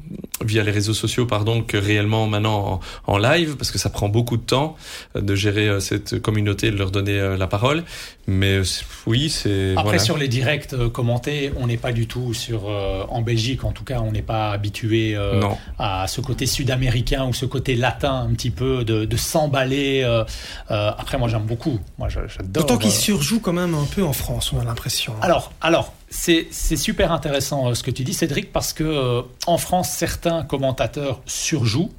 [0.45, 4.09] via les réseaux sociaux pardon que réellement maintenant en, en live parce que ça prend
[4.09, 4.77] beaucoup de temps
[5.17, 7.85] euh, de gérer euh, cette communauté, de leur donner la parole.
[8.27, 8.61] Mais
[9.07, 9.99] oui, c'est Après, voilà.
[9.99, 12.69] sur les directs commentés, on n'est pas du tout sur.
[12.69, 15.43] euh, en Belgique, en tout cas, on n'est pas habitué euh,
[15.79, 20.03] à ce côté sud-américain ou ce côté latin un petit peu de, de s'emballer.
[20.03, 20.25] euh,
[20.71, 21.79] euh, après, moi, j'aime beaucoup.
[21.99, 22.49] Moi, j'a- j'adore.
[22.65, 25.13] D'autant qu'il euh, surjoue quand même un peu en France, on a l'impression.
[25.21, 29.59] Alors, alors, c'est super intéressant euh, ce que tu dis, Cédric, parce que euh, en
[29.59, 31.93] France, certains commentateurs surjouent,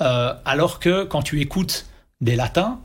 [0.00, 1.86] euh, alors que quand tu écoutes
[2.20, 2.80] des latins,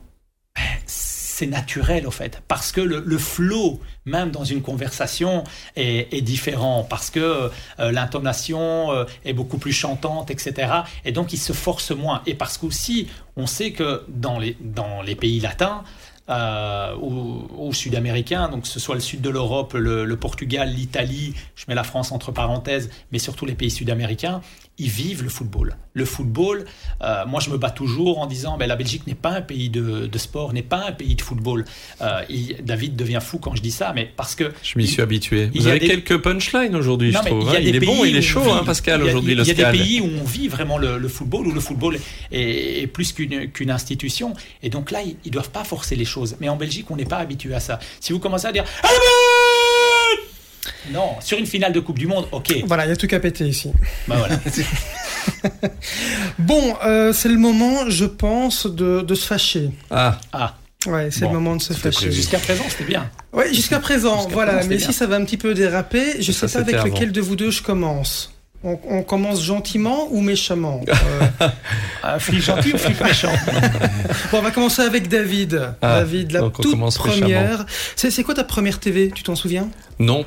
[0.56, 5.44] ben, c'est naturel au fait, parce que le, le flow, même dans une conversation,
[5.74, 10.70] est, différent, parce que l'intonation est beaucoup plus chantante, etc.
[11.06, 12.20] Et donc, ils se forcent moins.
[12.26, 15.82] Et parce qu'aussi, on sait que dans les pays latins,
[16.28, 21.34] euh, ou sud-américains, donc que ce soit le sud de l'Europe, le, le Portugal, l'Italie,
[21.56, 24.40] je mets la France entre parenthèses, mais surtout les pays sud-américains,
[24.80, 25.76] ils vivent le football.
[25.92, 26.64] Le football,
[27.02, 29.68] euh, moi je me bats toujours en disant, ben, la Belgique n'est pas un pays
[29.70, 31.64] de, de sport, n'est pas un pays de football.
[32.00, 35.02] Euh, il- David devient fou quand je dis ça, mais parce que Je m'y suis
[35.02, 35.50] habitué.
[35.52, 37.48] il Vous y a avez des- quelques punchlines aujourd'hui, je trouve.
[37.52, 37.60] il hein.
[37.60, 39.54] Il est bon, il est chaud, hein, Pascal, il y a- aujourd'hui, Il y a
[39.72, 41.98] des pays où on vit vraiment le, le football, où le football
[42.32, 44.34] est, est plus qu'une institution.
[44.62, 46.36] Et donc là, ils, ils doivent pas forcer les choses.
[46.40, 47.78] Mais en Belgique, on n'est pas habitué à ça.
[48.00, 48.94] Si vous commencez à dire Allez,
[50.92, 52.54] non, sur une finale de Coupe du Monde, ok.
[52.66, 53.70] Voilà, il y a tout qu'à péter ici.
[54.08, 54.38] Bah voilà.
[56.38, 59.70] Bon, euh, c'est le moment, je pense, de, de se fâcher.
[59.90, 60.56] Ah, Ah,
[60.86, 62.10] Ouais, c'est Bon, le moment de se fâcher.
[62.10, 63.10] jusqu'à présent, c'était bien.
[63.34, 64.54] Ouais, jusqu'à présent, voilà.
[64.54, 66.86] présent, Mais si ça va un petit peu déraper, je Ça, sais pas avec avant.
[66.86, 68.32] lequel de vous deux je commence.
[68.62, 70.82] On, on commence gentiment ou méchamment
[71.42, 71.48] Euh,
[72.02, 73.32] Un flic gentil ou flic méchant
[74.30, 75.72] Bon, on va commencer avec David.
[75.80, 77.64] Ah, David, la toute première.
[77.96, 79.68] C'est quoi ta première TV Tu t'en souviens?
[79.98, 80.24] Non.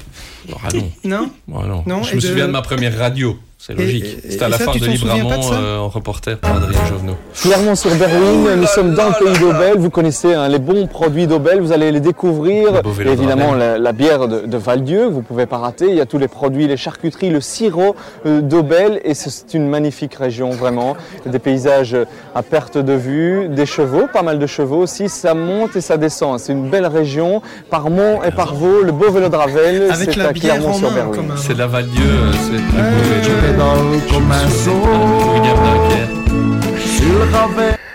[0.63, 0.91] Ah non.
[1.03, 1.31] Non?
[1.55, 1.84] Ah non.
[1.86, 3.38] Non, je me de- souviens de ma première radio.
[3.66, 4.18] C'est logique.
[4.28, 7.16] C'était à la tu de Libramont euh, en reporter par Adrien Jovenot.
[7.34, 11.28] Clairement sur Berwyn, nous sommes dans le pays d'Aubel, vous connaissez hein, les bons produits
[11.28, 12.74] d'Aubel, vous allez les découvrir.
[12.74, 16.01] Le évidemment de la, la bière de, de Val-Dieu, vous pouvez pas rater, il y
[16.01, 17.95] a tous les produits, les charcuteries, le sirop
[18.26, 20.97] euh, d'Aubel et c'est- une magnifique région vraiment.
[21.26, 21.95] Des paysages
[22.36, 25.95] à perte de vue, des chevaux, pas mal de chevaux aussi, ça monte et ça
[25.95, 26.38] descend.
[26.39, 30.11] C'est une belle région, par mont et par vaux, le beau vélo de Ravel, Avec
[30.11, 31.36] c'est la à bière en main.
[31.38, 33.53] C'est la Val-Dieu, euh, c'est le beau vélo.
[33.56, 35.43] dal come al sole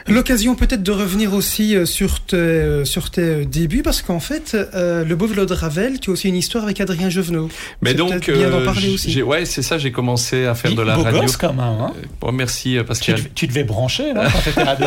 [0.09, 4.21] L'occasion peut-être de revenir aussi euh, sur tes, euh, sur tes euh, débuts, parce qu'en
[4.21, 7.49] fait, euh, le beau vélo de Ravel, tu as aussi une histoire avec Adrien Jovenot.
[7.83, 9.11] Mais donc, bien d'en parler aussi.
[9.11, 11.21] j'ai- ouais, c'est ça, j'ai commencé à faire de la Beau radio.
[11.23, 11.59] gosse quand même.
[11.61, 13.21] Hein Bon, merci tu, Pascal.
[13.35, 14.87] tu devais brancher non, quand t'étais ado.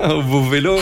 [0.22, 0.80] Vos vélos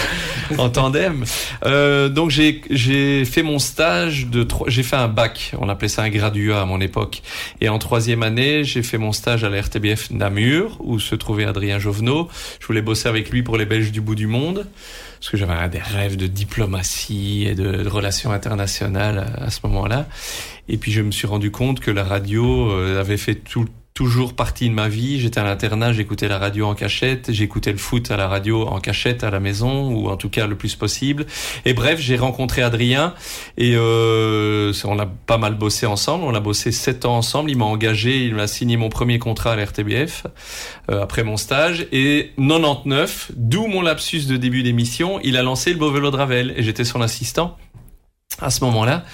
[0.56, 1.24] en tandem.
[1.66, 5.88] Euh, donc j'ai j'ai fait mon stage de trois- j'ai fait un bac, on appelait
[5.88, 7.20] ça un graduat à mon époque.
[7.60, 11.44] Et en troisième année, j'ai fait mon stage à la RTBF Namur où se trouvait
[11.44, 12.28] Adrien Jovenot.
[12.60, 14.66] Je voulais bosser avec lui pour les Belges du bout du monde
[15.20, 19.60] parce que j'avais des rêves de diplomatie et de, de relations internationales à, à ce
[19.64, 20.08] moment-là.
[20.68, 23.66] Et puis je me suis rendu compte que la radio euh, avait fait tout
[24.00, 25.20] toujours partie de ma vie.
[25.20, 28.80] J'étais à l'internat, j'écoutais la radio en cachette, j'écoutais le foot à la radio en
[28.80, 31.26] cachette à la maison, ou en tout cas le plus possible.
[31.66, 33.12] Et bref, j'ai rencontré Adrien
[33.58, 36.24] et euh, on a pas mal bossé ensemble.
[36.24, 37.50] On a bossé sept ans ensemble.
[37.50, 40.26] Il m'a engagé, il m'a signé mon premier contrat à la RTBF
[40.90, 41.86] euh, après mon stage.
[41.92, 46.16] Et 99, d'où mon lapsus de début d'émission, il a lancé le beau vélo de
[46.16, 47.58] Ravel et j'étais son assistant
[48.40, 49.04] à ce moment-là.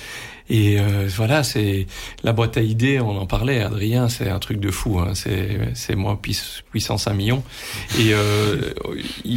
[0.48, 1.86] Et euh, voilà, c'est
[2.22, 5.00] la boîte à idées, on en parlait, Adrien, c'est un truc de fou.
[5.00, 5.12] Hein.
[5.14, 6.20] C'est, moi
[6.70, 7.42] puissance un million.
[7.98, 8.72] Et euh,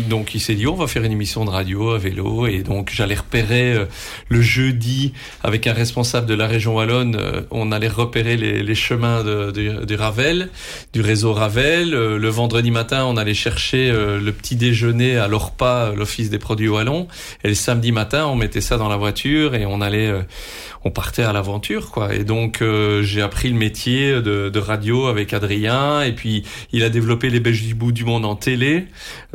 [0.09, 2.47] donc il s'est dit, on va faire une émission de radio à vélo.
[2.47, 3.85] Et donc j'allais repérer euh,
[4.27, 7.15] le jeudi avec un responsable de la région wallonne.
[7.15, 10.49] Euh, on allait repérer les, les chemins de, de, du Ravel,
[10.93, 11.91] du réseau Ravel.
[11.91, 17.07] le vendredi matin, on allait chercher le petit déjeuner à l'ORPA, l'Office des produits wallons.
[17.43, 20.13] Et le samedi matin, on mettait ça dans la voiture et on allait
[20.85, 22.15] on partait à l'aventure, quoi.
[22.15, 26.83] Et donc euh, j'ai appris le métier de, de, radio avec Adrien, et puis il
[26.83, 28.85] a développé les Belges du bout du monde en télé.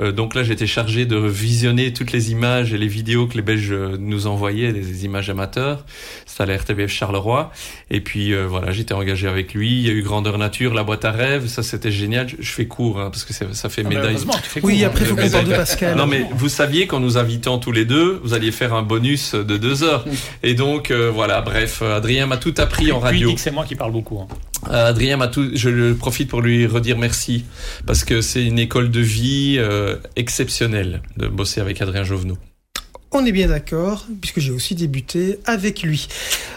[0.01, 3.43] Euh, donc là, j'étais chargé de visionner toutes les images et les vidéos que les
[3.43, 5.85] Belges nous envoyaient, des images amateurs.
[6.25, 7.53] C'était à la RTBF Charleroi.
[7.91, 9.71] Et puis euh, voilà, j'étais engagé avec lui.
[9.71, 12.29] Il y a eu Grandeur Nature, la boîte à rêves, ça c'était génial.
[12.39, 14.17] Je, fais court hein, parce que ça fait ah, médaille.
[14.63, 15.97] oui, après il faut qu'on parle de Pascal.
[15.97, 19.35] Non mais vous saviez qu'en nous invitant tous les deux, vous alliez faire un bonus
[19.35, 20.05] de deux heures.
[20.43, 23.29] Et donc voilà bref, euh, Adrien m'a tout appris en radio.
[23.29, 24.21] dit que c'est moi qui parle beaucoup.
[24.21, 24.29] Hein.
[24.71, 25.51] Euh, Adrien m'a tout.
[25.55, 27.45] Je profite pour lui redire merci
[27.87, 32.39] parce que c'est une école de vie euh, exceptionnelle de bosser avec Adrien Jovenot.
[33.13, 36.09] On est bien d'accord, puisque j'ai aussi débuté avec lui.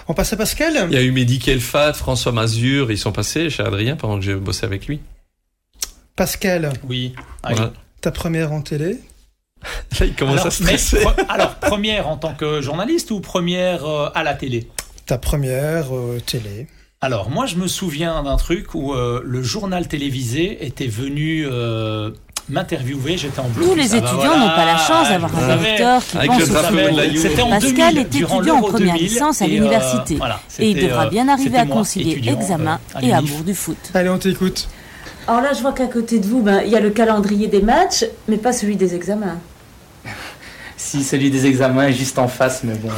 [0.07, 3.51] On passe à Pascal Il y a eu Mehdi Kelfat, François Mazur, ils sont passés
[3.51, 4.99] chez Adrien pendant que j'ai bossé avec lui.
[6.15, 7.13] Pascal Oui.
[8.01, 8.97] Ta première en télé
[10.01, 10.99] il commence alors, à stresser.
[11.29, 14.67] alors, première en tant que journaliste ou première euh, à la télé?
[15.05, 16.67] Ta première euh, télé.
[17.01, 21.45] Alors, moi, je me souviens d'un truc où euh, le journal télévisé était venu
[22.49, 23.65] m'interviewer, j'étais en bleu.
[23.65, 27.49] Tous les étudiants n'ont pas la chance d'avoir un directeur qui pense au C'était en
[27.49, 30.17] Pascal est étudiant en première licence à l'université
[30.59, 33.77] et il devra bien arriver à concilier examen et amour du foot.
[33.93, 34.67] Allez, on t'écoute.
[35.27, 37.61] Alors là, je vois qu'à côté de vous, ben, il y a le calendrier des
[37.61, 39.37] matchs, mais pas celui des examens.
[40.77, 42.89] si, celui des examens est juste en face, mais bon,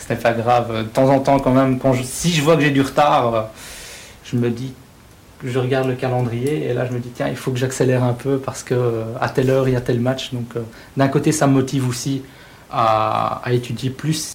[0.00, 0.78] ce n'est pas grave.
[0.78, 3.50] De temps en temps, quand même, quand si je vois que j'ai du retard,
[4.24, 4.74] je me dis
[5.44, 8.12] je regarde le calendrier et là, je me dis, tiens, il faut que j'accélère un
[8.12, 10.32] peu parce que à telle heure, il y a tel match.
[10.32, 10.60] Donc, euh,
[10.96, 12.22] d'un côté, ça me motive aussi
[12.70, 14.34] à étudier plus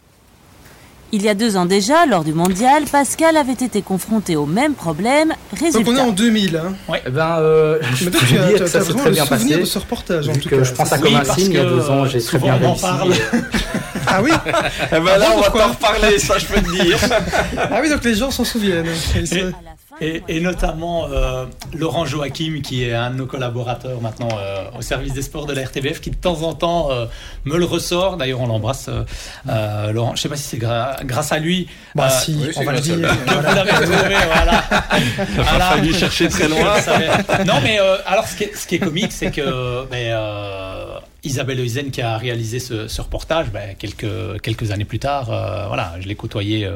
[1.11, 4.73] il y a deux ans déjà, lors du mondial, Pascal avait été confronté au même
[4.73, 5.33] problème.
[5.51, 5.79] Résultat.
[5.79, 6.57] Donc on est en 2000.
[6.57, 6.73] Hein.
[6.89, 9.57] Oui, eh ben, euh, je peux dire que ça s'est très bien passé.
[9.57, 10.63] de ce reportage, en tout cas.
[10.63, 12.81] Je pense à comme un signe, il y a deux ans, j'ai très bien réussi.
[12.81, 13.13] Parle.
[14.07, 14.31] ah oui
[14.91, 16.99] eh ben Là, on va pas reparler, ça je peux te dire.
[17.57, 18.87] ah oui, donc les gens s'en souviennent.
[19.99, 25.13] Et, notamment euh, Laurent Joachim, qui est un de nos collaborateurs maintenant euh, au service
[25.13, 27.05] des sports de la RTBF, qui de temps en temps euh,
[27.45, 28.17] me le ressort.
[28.17, 28.89] D'ailleurs, on l'embrasse,
[29.47, 30.09] Laurent.
[30.09, 31.67] Je ne sais pas si c'est grâce à lui.
[31.95, 32.95] Bah si, on va le dire.
[32.97, 34.63] Vous l'avez trouvé, voilà.
[35.19, 36.75] Il a fallu chercher très loin.
[37.45, 40.15] non, mais alors, ce qui est, ce qui est comique, c'est que ben,
[41.23, 45.25] Isabelle Eusen qui a réalisé ce, reportage, ben, quelques, quelques années plus tard,
[45.67, 46.69] voilà, je l'ai côtoyé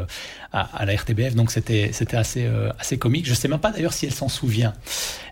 [0.53, 3.25] à, la RTBF, donc c'était c'était assez euh, assez comique.
[3.25, 4.73] Je sais même pas d'ailleurs si elle s'en souvient.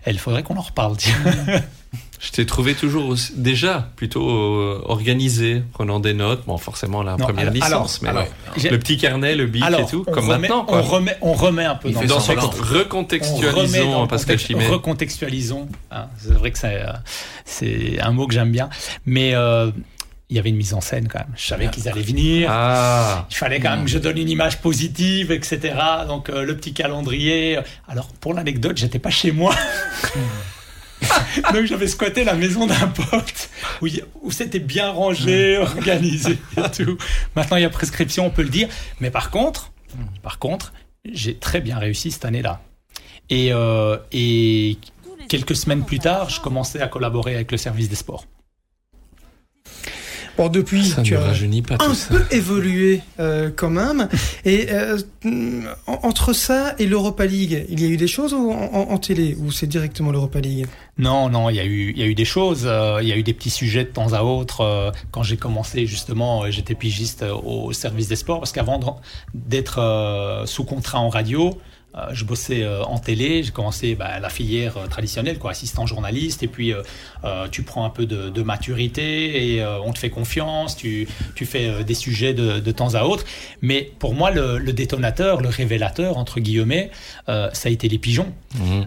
[0.04, 0.96] Elle faudrait qu'on en reparle.
[2.20, 6.44] Je t'ai trouvé toujours déjà plutôt euh, organisé, prenant des notes.
[6.46, 8.12] Bon, forcément la première licence, mais
[8.70, 10.66] le petit carnet, le bic et tout, comme maintenant.
[10.68, 14.68] On remet, on remet un peu dans, dans ce recontextualisons Pascal Chimé.
[14.68, 15.68] Recontextualisons.
[15.92, 16.92] Hein, c'est vrai que euh,
[17.46, 18.70] c'est un mot que j'aime bien,
[19.06, 19.34] mais
[20.30, 21.34] il y avait une mise en scène quand même.
[21.36, 22.50] Je savais qu'ils allaient venir.
[22.52, 23.26] Ah.
[23.32, 25.74] Il fallait quand même que je donne une image positive, etc.
[26.08, 27.60] Donc euh, le petit calendrier.
[27.88, 29.56] Alors pour l'anecdote, j'étais pas chez moi.
[31.54, 33.50] Donc j'avais squatté la maison d'un pote
[33.82, 33.88] où,
[34.22, 36.98] où c'était bien rangé, organisé et tout.
[37.36, 38.68] Maintenant il y a prescription, on peut le dire.
[39.00, 39.72] Mais par contre,
[40.22, 40.74] par contre,
[41.06, 42.62] j'ai très bien réussi cette année-là.
[43.30, 44.78] Et, euh, et
[45.28, 48.26] quelques semaines plus tard, je commençais à collaborer avec le service des sports.
[50.40, 54.08] Bon, depuis, tu as un peu évolué euh, quand même.
[54.46, 54.98] Et euh,
[55.86, 59.68] entre ça et l'Europa League, il y a eu des choses en, télé ou c'est
[59.68, 60.66] directement l'Europa League?
[60.98, 62.62] Non, non, il y a eu, il y a eu des choses.
[62.64, 64.94] Euh, il y a eu des petits sujets de temps à autre.
[65.12, 69.02] quand j'ai commencé justement, j'étais pigiste au service des sports parce qu'avant
[69.34, 71.58] d'être sous contrat en radio,
[71.96, 75.88] euh, je bossais euh, en télé, j'ai commencé bah, la filière euh, traditionnelle, quoi, assistant
[75.88, 76.74] journaliste, et puis
[77.52, 81.94] tu prends un peu de, maturité et on te fait confiance, tu, tu fais des
[81.94, 83.26] sujets de, de, temps à autre.
[83.62, 86.90] Mais pour moi, le, le détonateur, le révélateur, entre guillemets,
[87.28, 88.34] ça a été les pigeons.
[88.56, 88.84] Mmh.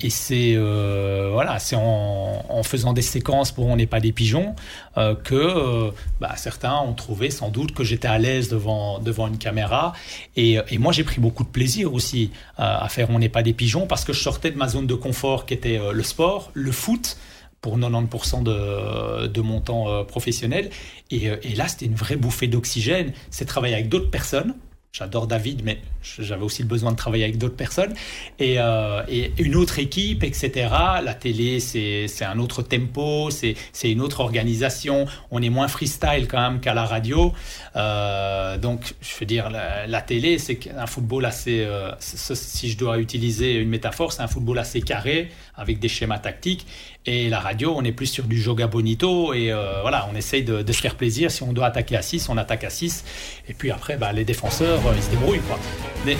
[0.00, 4.54] et c'est voilà, c'est en, faisant des séquences pour On n'est pas des pigeons
[4.96, 9.92] que bah, certains ont trouvé sans doute que j'étais à l'aise devant, devant une caméra.
[10.36, 13.52] Et, moi, j'ai pris beaucoup de plaisir aussi euh, à faire On n'est pas des
[13.52, 16.50] pigeons parce que je sortais de ma zone de confort qui était euh, le sport,
[16.54, 17.16] le foot
[17.60, 20.70] pour 90% de, de, mon temps euh, professionnel.
[21.10, 23.12] Et, et là, c'était une vraie bouffée d'oxygène.
[23.30, 24.54] C'est travailler avec d'autres personnes
[24.94, 25.80] J'adore David, mais
[26.18, 27.94] j'avais aussi le besoin de travailler avec d'autres personnes.
[28.38, 30.68] Et, euh, et, une autre équipe, etc.
[31.02, 33.56] La télé, c'est un autre tempo, c'est
[33.90, 35.06] une autre organisation.
[35.30, 37.32] On est moins freestyle quand même qu'à la radio.
[37.74, 42.98] Euh, donc, je veux dire, la, télé, c'est un football assez, euh, si je dois
[42.98, 45.30] utiliser une métaphore, c'est un football assez carré,
[45.62, 46.66] avec des schémas tactiques.
[47.06, 49.32] Et la radio, on est plus sur du joga bonito.
[49.32, 51.30] Et euh, voilà, on essaye de, se faire plaisir.
[51.30, 53.04] Si on doit attaquer à 6, on attaque à 6.
[53.48, 55.40] Et puis après, bah, les défenseurs, euh, ils se débrouillent.
[55.40, 55.58] Quoi.
[56.04, 56.16] Mais,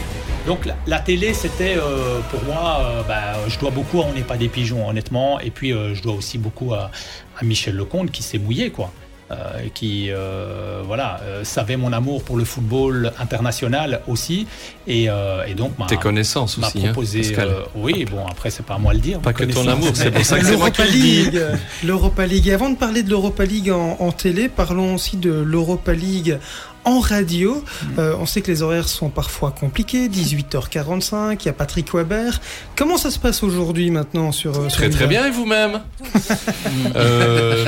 [0.47, 4.37] donc la, télé, c'était euh, pour moi, bah, je dois beaucoup à On n'est pas
[4.37, 5.39] des pigeons, honnêtement.
[5.41, 6.91] Et puis je dois aussi beaucoup à,
[7.39, 8.71] à Michel Lecomte qui s'est mouillé.
[8.71, 8.93] quoi.
[9.33, 14.47] Euh, qui euh, voilà euh, savait mon amour pour le football international aussi.
[14.87, 15.09] Et,
[15.57, 17.37] donc tes connaissances aussi hein, proposé
[17.77, 20.25] oui bon après c'est pas à moi le dire pas que ton amour c'est pour
[20.25, 21.41] ça que c'est moi qui League
[21.85, 22.49] l'Europa League.
[22.49, 26.39] Et avant de parler de l'Europa League en, télé parlons aussi de l'Europa League
[26.85, 27.63] en radio.
[27.99, 32.41] Euh, on sait que les horaires sont parfois compliqués, 18h45, il y a Patrick Weber.
[32.77, 34.59] Comment ça se passe aujourd'hui maintenant sur...
[34.59, 35.81] Euh, très très bien et vous-même
[36.97, 37.65] euh,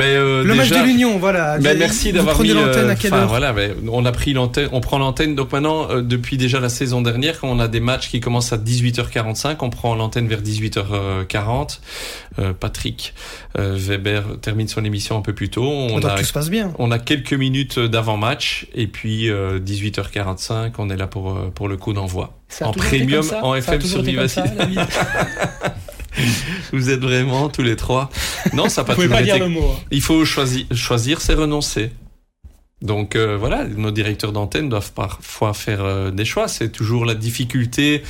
[0.00, 1.58] euh, Le match de l'Union, voilà.
[1.58, 4.80] Ben, merci d'avoir mis l'antenne à quelle heure voilà, ben, On a pris l'antenne, on
[4.80, 8.20] prend l'antenne donc maintenant depuis déjà la saison dernière quand on a des matchs qui
[8.20, 11.78] commencent à 18h45, on prend l'antenne vers 18h40.
[12.58, 13.14] Patrick
[13.56, 15.64] Weber termine son émission un peu plus tôt.
[15.64, 16.72] On, a, tout se passe bien.
[16.78, 21.68] On a quelques minutes d'avant-match et puis 18h45, euh, on est là pour, euh, pour
[21.68, 22.38] le coup d'envoi.
[22.60, 24.48] En premium, en FM sur Vivacité.
[26.72, 28.10] Vous êtes vraiment tous les trois.
[28.52, 29.72] Non, ça n'a pas toujours pas dire le mot.
[29.72, 29.84] Hein.
[29.90, 31.92] Il faut choisir, choisir, c'est renoncer.
[32.82, 36.48] Donc euh, voilà, nos directeurs d'antenne doivent parfois faire euh, des choix.
[36.48, 38.02] C'est toujours la difficulté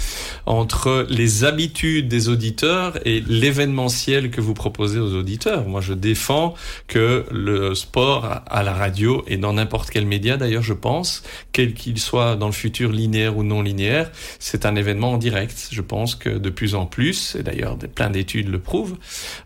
[0.46, 5.66] entre les habitudes des auditeurs et l'événementiel que vous proposez aux auditeurs.
[5.66, 6.54] Moi, je défends
[6.86, 11.74] que le sport à la radio et dans n'importe quel média, d'ailleurs, je pense, quel
[11.74, 15.68] qu'il soit dans le futur linéaire ou non linéaire, c'est un événement en direct.
[15.72, 18.96] Je pense que de plus en plus, et d'ailleurs plein d'études le prouvent,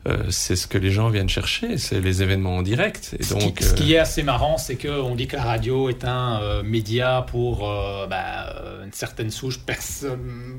[0.06, 3.16] euh, c'est ce que les gens viennent chercher, c'est les événements en direct.
[3.18, 6.04] Et donc, ce qui, est assez marrant, c'est que on dit que la radio est
[6.04, 9.60] un euh, média pour euh, bah, euh, une certaine souche,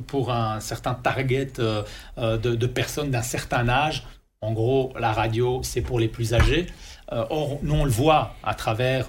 [0.08, 4.06] pour un certain target de, personnes d'un certain âge.
[4.42, 6.68] En gros, la radio, c'est pour les plus âgés.
[7.10, 9.08] or, nous, on le voit à travers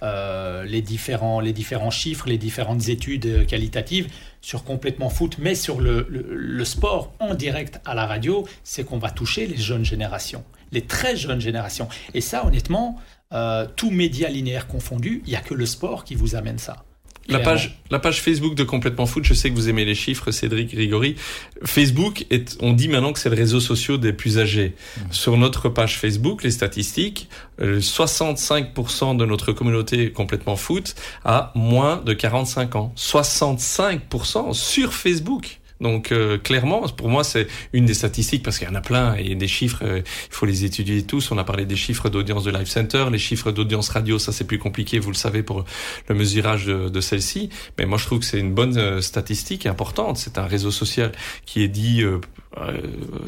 [0.00, 4.10] les, différents, les différents chiffres, les différentes études qualitatives
[4.40, 9.10] sur complètement foot, mais sur le sport en direct à la radio, c'est qu'on va
[9.10, 11.88] toucher les jeunes générations, les très jeunes générations.
[12.14, 12.98] Et ça, honnêtement,
[13.32, 16.84] euh, tout média linéaire confondu, il n'y a que le sport qui vous amène ça.
[17.28, 20.30] La page, la page Facebook de Complètement Foot, je sais que vous aimez les chiffres,
[20.32, 21.14] Cédric Grigori.
[21.64, 24.74] Facebook, est, on dit maintenant que c'est le réseau social des plus âgés.
[24.74, 25.00] Mmh.
[25.12, 27.28] Sur notre page Facebook, les statistiques,
[27.60, 32.92] 65% euh, de notre communauté Complètement Foot a moins de 45 ans.
[32.96, 35.59] 65% sur Facebook.
[35.80, 39.14] Donc euh, clairement, pour moi, c'est une des statistiques parce qu'il y en a plein
[39.14, 41.30] et des chiffres, euh, il faut les étudier tous.
[41.30, 44.46] On a parlé des chiffres d'audience de Live Center, les chiffres d'audience radio, ça c'est
[44.46, 45.64] plus compliqué, vous le savez pour
[46.08, 47.48] le mesurage de, celle-ci.
[47.78, 50.18] Mais moi, je trouve que c'est une bonne euh, statistique importante.
[50.18, 51.12] C'est un réseau social
[51.46, 52.02] qui est dit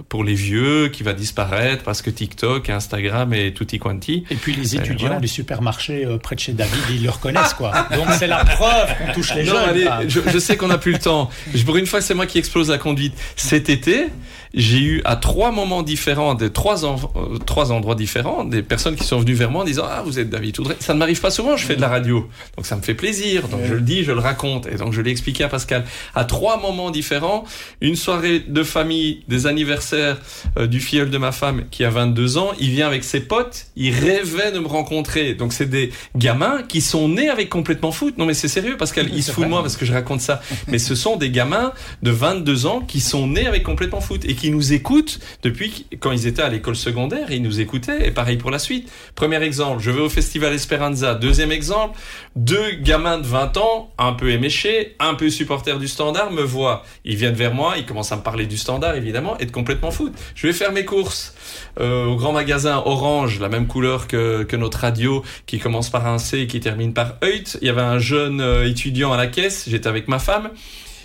[0.09, 4.25] pour les vieux, qui va disparaître parce que TikTok, Instagram et tutti quanti.
[4.31, 7.73] Et puis les étudiants du supermarché près de chez David, ils le reconnaissent quoi.
[7.95, 10.93] Donc c'est la preuve qu'on touche les non, Allez, je, je, sais qu'on a plus
[10.93, 11.31] le temps.
[11.65, 13.15] Pour une fois, c'est moi qui explose la conduite.
[13.37, 14.09] Cet été,
[14.55, 18.97] j'ai eu à trois moments différents, des trois, en, euh, trois endroits différents, des personnes
[18.97, 20.77] qui sont venues vers moi en disant Ah, vous êtes David Toudré.
[20.81, 22.29] Ça ne m'arrive pas souvent, je fais de la radio.
[22.57, 23.49] Donc ça me fait plaisir.
[23.49, 24.67] Donc je le dis, je le raconte.
[24.67, 25.85] Et donc je l'ai expliqué à Pascal.
[26.15, 27.45] À trois moments différents,
[27.81, 30.19] une soirée de famille, des anniversaires
[30.59, 33.67] euh, du filleul de ma femme qui a 22 ans, il vient avec ses potes,
[33.77, 35.35] il rêvait de me rencontrer.
[35.35, 38.19] Donc c'est des gamins qui sont nés avec complètement foot.
[38.19, 40.41] Non mais c'est sérieux, Pascal, il se fout de moi parce que je raconte ça.
[40.69, 41.73] Mais ce sont des gamins
[42.03, 46.13] de 22 ans qui sont nés avec complètement foot et qui nous écoutent depuis quand
[46.13, 48.91] ils étaient à l'école secondaire, ils nous écoutaient, et pareil pour la suite.
[49.15, 51.15] Premier exemple, je vais au festival Esperanza.
[51.15, 51.99] Deuxième exemple,
[52.37, 56.83] deux gamins de 20 ans, un peu éméchés, un peu supporters du standard, me voient.
[57.05, 59.91] Ils viennent vers moi, ils commencent à me parler du standard, évidemment, et de complètement
[59.91, 60.13] foot.
[60.35, 61.35] Je vais faire mes courses
[61.81, 66.07] euh, au grand magasin Orange, la même couleur que, que notre radio, qui commence par
[66.07, 67.59] un C et qui termine par EUT.
[67.61, 70.51] Il y avait un jeune euh, étudiant à la caisse, j'étais avec ma femme.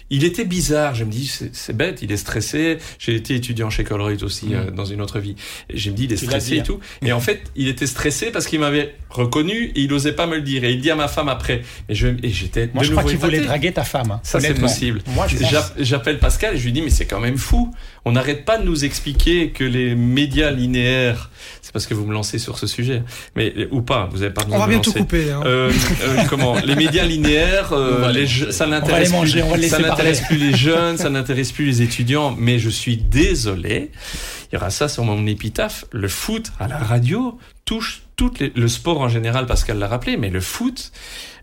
[0.09, 0.95] Il était bizarre.
[0.95, 2.77] Je me dis, c'est bête, il est stressé.
[2.99, 5.35] J'ai été étudiant chez Colruyt aussi euh, dans une autre vie.
[5.69, 6.63] Et je me dis, il est stressé et hein.
[6.63, 6.79] tout.
[7.01, 10.35] Et en fait, il était stressé parce qu'il m'avait reconnu et il osait pas me
[10.35, 10.63] le dire.
[10.63, 11.61] Et il dit à ma femme après.
[11.89, 12.69] Et je, et j'étais.
[12.73, 14.11] Moi, je crois qu'il voulait draguer ta femme.
[14.11, 15.01] Hein, Ça, c'est possible.
[15.07, 15.27] Moi,
[15.79, 17.73] j'appelle Pascal et je lui dis, mais c'est quand même fou.
[18.05, 21.29] On n'arrête pas de nous expliquer que les médias linéaires,
[21.67, 23.03] c'est parce que vous me lancez sur ce sujet,
[23.35, 24.43] mais ou pas, vous avez pas.
[24.49, 25.31] On va bien tout couper.
[25.31, 25.41] Hein.
[25.45, 25.69] Euh,
[26.01, 30.97] euh, comment Les médias linéaires, euh, les, ça n'intéresse plus, ça n'intéresse plus les jeunes,
[30.97, 32.33] ça n'intéresse plus les étudiants.
[32.39, 33.91] Mais je suis désolé,
[34.49, 35.83] il y aura ça sur mon épitaphe.
[35.91, 40.29] Le foot à la radio touche tout le sport en général, Pascal l'a rappelé, mais
[40.29, 40.93] le foot,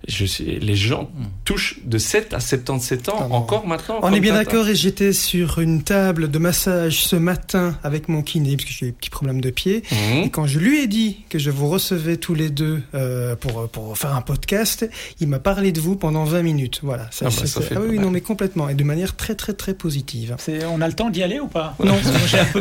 [0.08, 1.10] je sais, les gens
[1.44, 3.98] touchent de 7 à 77 ans, encore maintenant.
[4.02, 8.22] On est bien d'accord, et j'étais sur une table de massage ce matin avec mon
[8.22, 9.82] kiné, parce que j'ai des petits problèmes de pied.
[9.90, 10.24] Mhm.
[10.24, 13.68] Et quand je lui ai dit que je vous recevais tous les deux euh, pour,
[13.68, 14.88] pour faire un podcast,
[15.20, 16.80] il m'a parlé de vous pendant 20 minutes.
[16.82, 17.08] Voilà.
[17.10, 19.52] Ça, ah bah, ça fait ah oui, non, mais complètement, et de manière très, très,
[19.52, 20.36] très positive.
[20.70, 21.74] On a le temps d'y aller ou pas?
[21.82, 21.92] Non,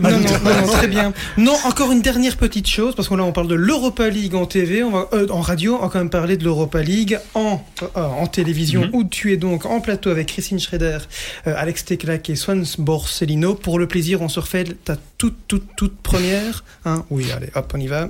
[0.02, 1.14] non, non, non, très bien.
[1.38, 4.46] Non, encore une dernière petite chose, parce que là, on parle de l'Europa League en
[4.46, 7.64] TV, on va, euh, en radio, on va quand même parler de l'Europa League en,
[7.82, 8.90] euh, en télévision, mhm.
[8.94, 11.00] où tu es donc en plateau avec Christine Schrader,
[11.48, 13.56] euh, Alex Teclac et Swan Borsellino.
[13.56, 16.64] Pour le plaisir, on se refait ta toute, toute, toute première.
[16.86, 18.10] Hein oui, allez, hop, on y va.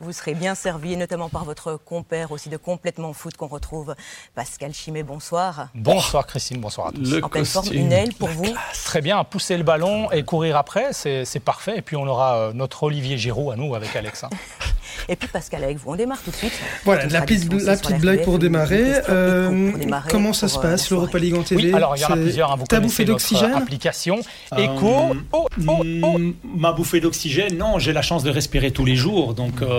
[0.00, 3.94] Vous serez bien servi, notamment par votre compère aussi de complètement foot qu'on retrouve,
[4.34, 5.02] Pascal Chimé.
[5.02, 5.68] Bonsoir.
[5.74, 7.10] Bonsoir Christine, bonsoir à tous.
[7.10, 8.54] Le en pleine forme, une aile pour vous.
[8.84, 11.78] Très bien, pousser le ballon et courir après, c'est parfait.
[11.78, 14.24] Et puis on aura notre Olivier Giroud à nous avec Alex.
[14.24, 14.30] Hein.
[15.08, 16.52] Et puis Pascal, avec vous, on démarre tout de suite.
[16.84, 18.94] Voilà, la petite, la petite blague pour démarrer.
[19.08, 19.72] Euh,
[20.10, 22.52] comment ça se passe, l'Europa League en TV oui, Alors, il y en a plusieurs.
[22.52, 24.20] Hein, vous Ta bouffée d'oxygène Application.
[24.56, 24.86] Echo.
[24.86, 26.18] Euh, oh, oh, oh.
[26.56, 29.34] Ma bouffée d'oxygène, non, j'ai la chance de respirer tous les jours.
[29.34, 29.77] Donc, euh,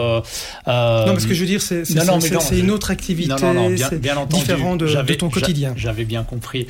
[0.68, 1.84] non, mais ce que je veux dire, c'est
[2.60, 3.30] une autre activité.
[3.42, 4.42] Non, non, bien, bien entendu.
[4.42, 5.74] Différent de, de ton quotidien.
[5.76, 6.68] J'avais bien compris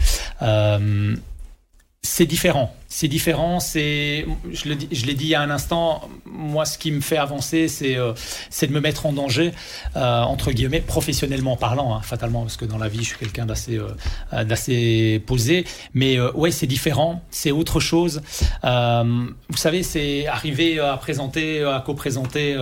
[2.02, 2.74] c'est différent.
[2.88, 3.60] C'est différent.
[3.60, 4.76] C'est, je, l'ai
[5.14, 6.10] dit il y a un instant.
[6.26, 8.14] Moi, ce qui me fait avancer, c'est, euh,
[8.62, 9.52] de me mettre en danger,
[9.98, 13.46] euh, entre guillemets, professionnellement parlant, hein, fatalement, parce que dans la vie, je suis quelqu'un
[13.46, 15.66] d'assez, euh, d'assez posé.
[15.94, 17.22] Mais ouais, c'est différent.
[17.32, 18.22] C'est autre chose.
[18.64, 22.56] vous savez, c'est arriver à présenter, à co-présenter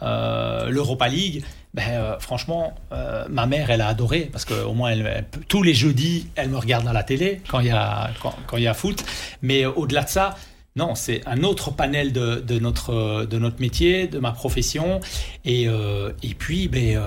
[0.00, 1.44] l'Europa League
[1.74, 5.74] ben, euh, franchement, euh, ma mère, elle a adoré parce qu'au moins, elle, tous les
[5.74, 8.10] jeudis, elle me regarde à la télé quand il y a,
[8.46, 9.04] quand, y a foot.
[9.42, 10.36] Mais euh, au-delà de ça,
[10.76, 15.00] non, c'est un autre panel de, de, notre, de notre métier, de ma profession.
[15.44, 16.98] Et, et puis, ben,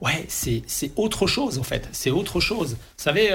[0.00, 0.62] ouais, c'est
[0.94, 1.88] autre chose, en fait.
[1.90, 2.74] C'est autre chose.
[2.74, 3.30] Vous savez,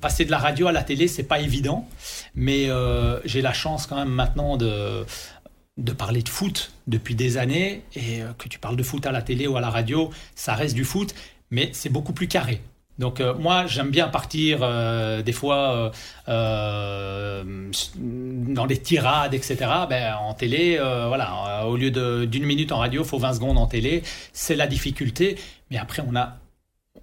[0.00, 1.88] passer de la radio à la télé, c'est pas évident.
[2.34, 2.68] Mais
[3.24, 5.06] j'ai la chance quand même maintenant de
[5.76, 9.12] de parler de foot depuis des années et euh, que tu parles de foot à
[9.12, 11.14] la télé ou à la radio, ça reste du foot,
[11.50, 12.60] mais c'est beaucoup plus carré.
[12.98, 15.92] Donc euh, moi j'aime bien partir euh, des fois
[16.26, 17.46] dans
[18.66, 19.56] des tirades etc.
[19.88, 21.90] Ben, en télé voilà au lieu
[22.26, 24.02] d'une minute en radio faut 20 secondes en télé
[24.32, 25.36] c'est la difficulté
[25.70, 26.38] mais après on a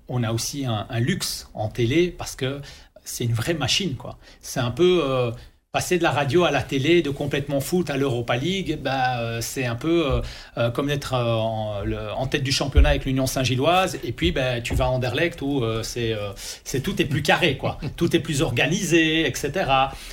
[0.07, 2.59] on a aussi un, un luxe en télé parce que
[3.05, 4.17] c'est une vraie machine quoi.
[4.41, 5.31] C'est un peu
[5.73, 9.39] passer de la radio à la télé, de complètement foot à l'Europa League, bah, euh,
[9.41, 10.21] c'est un peu euh,
[10.59, 14.85] euh, comme d'être en, tête du championnat avec l'Union Saint-Gilloise, et puis bah, tu vas
[14.85, 17.79] à Anderlecht où c'est, c'est tout est plus carré, quoi.
[17.97, 19.51] tout est plus organisé, etc.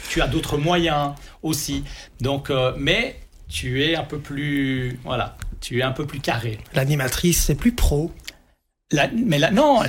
[0.09, 1.85] Tu as d'autres moyens aussi.
[2.23, 3.17] Donc, mais
[3.49, 6.59] tu es un peu plus, voilà, tu es un peu plus carré.
[6.73, 8.11] L'animatrice, c'est plus pro
[9.15, 9.83] mais la, non,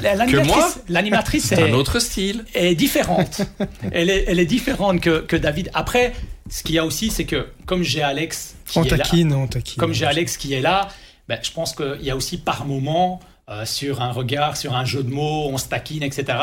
[0.89, 3.41] l'animatrice, c'est un autre style, est différente.
[3.91, 5.71] elle est, elle est différente que, que David.
[5.73, 6.13] Après,
[6.49, 9.47] ce qu'il y a aussi, c'est que comme j'ai Alex, qui on est taquine, là,
[9.77, 10.87] comme j'ai Alex qui est là,
[11.27, 13.21] ben, je pense qu'il y a aussi par moment
[13.51, 16.37] euh, sur un regard, sur un jeu de mots, on se taquine, etc.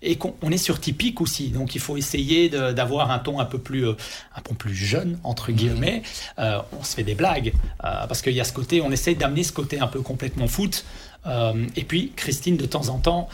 [0.00, 3.58] Et qu'on est sur typique aussi, donc il faut essayer d'avoir un ton un peu
[3.58, 3.94] plus, euh,
[4.36, 6.02] un peu plus jeune entre guillemets.
[6.38, 9.42] Euh, on se fait des blagues parce qu'il y a ce côté, on essaye d'amener
[9.42, 10.84] ce côté un peu complètement foot.
[11.26, 13.28] Euh, et puis, Christine, de temps en temps,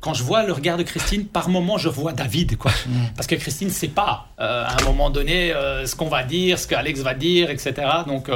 [0.00, 2.70] quand je vois le regard de Christine, par moment, je vois David, quoi.
[2.70, 3.14] Mm.
[3.16, 6.22] Parce que Christine ne sait pas, euh, à un moment donné, euh, ce qu'on va
[6.22, 7.74] dire, ce qu'Alex va dire, etc.
[8.06, 8.30] Donc,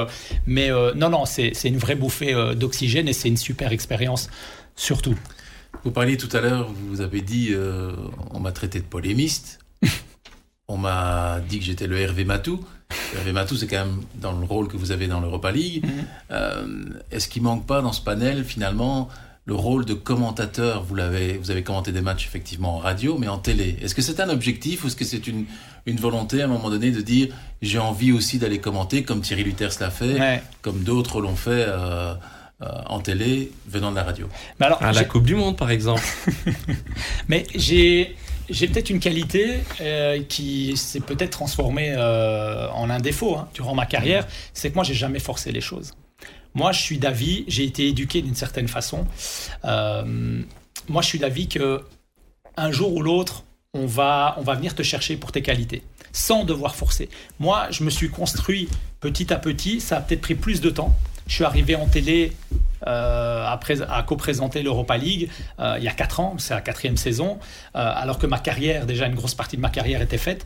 [0.47, 4.29] mais non, non, c'est une vraie bouffée d'oxygène et c'est une super expérience,
[4.75, 5.17] surtout.
[5.85, 7.55] Vous parliez tout à l'heure, vous avez dit,
[8.33, 9.61] on m'a traité de polémiste.
[10.69, 12.65] on m'a dit que j'étais le Hervé Matou.
[13.17, 15.85] Hervé Matou, c'est quand même dans le rôle que vous avez dans l'Europa League.
[15.85, 15.91] Mhm.
[16.31, 16.67] Euh,
[17.11, 19.09] est-ce qu'il manque pas dans ce panel, finalement,
[19.45, 20.83] le rôle de commentateur?
[20.83, 23.77] Vous, l'avez, vous avez commenté des matchs, effectivement, en radio, mais en télé.
[23.83, 25.47] Est-ce que c'est un objectif ou est-ce que c'est une,
[25.87, 27.29] une volonté, à un moment donné, de dire
[27.61, 32.15] j'ai envie aussi d'aller commenter, comme Thierry Luther l'a fait, comme d'autres l'ont fait euh,
[32.63, 34.29] euh, en télé, venant de la radio?
[34.61, 36.03] Mais alors, À la Coupe du Monde, par exemple.
[37.29, 38.17] mais j'ai
[38.51, 39.61] j'ai peut-être une qualité
[40.29, 44.95] qui s'est peut-être transformée en un défaut hein, durant ma carrière, c'est que moi j'ai
[44.95, 45.93] jamais forcé les choses.
[46.55, 49.07] Moi, je suis d'avis, j'ai été éduqué d'une certaine façon.
[49.65, 51.83] moi, je suis d'avis que
[52.57, 55.83] un jour ou l'autre, on va, on va venir te chercher pour tes qualités
[56.13, 57.09] sans devoir forcer.
[57.41, 58.69] Moi, je me suis construit
[59.01, 60.95] petit à petit, ça a peut-être pris plus de temps.
[61.27, 62.33] Je suis arrivé en télé
[62.87, 65.31] euh, à, co-présenter l'Europa League
[65.61, 67.39] euh, il y a 4 ans, c'est la quatrième saison,
[67.77, 70.45] euh, alors que ma carrière, déjà une grosse partie de ma carrière était faite.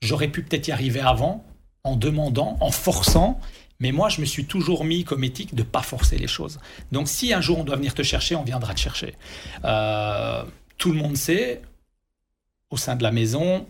[0.00, 1.44] J'aurais pu peut-être y arriver avant,
[1.84, 3.40] en demandant, en forçant,
[3.80, 6.58] mais moi je me suis toujours mis comme éthique de ne pas forcer les choses.
[6.92, 9.14] Donc si un jour on doit venir te chercher, on viendra te chercher.
[10.78, 11.62] tout le monde sait,
[12.70, 13.66] au sein de la maison,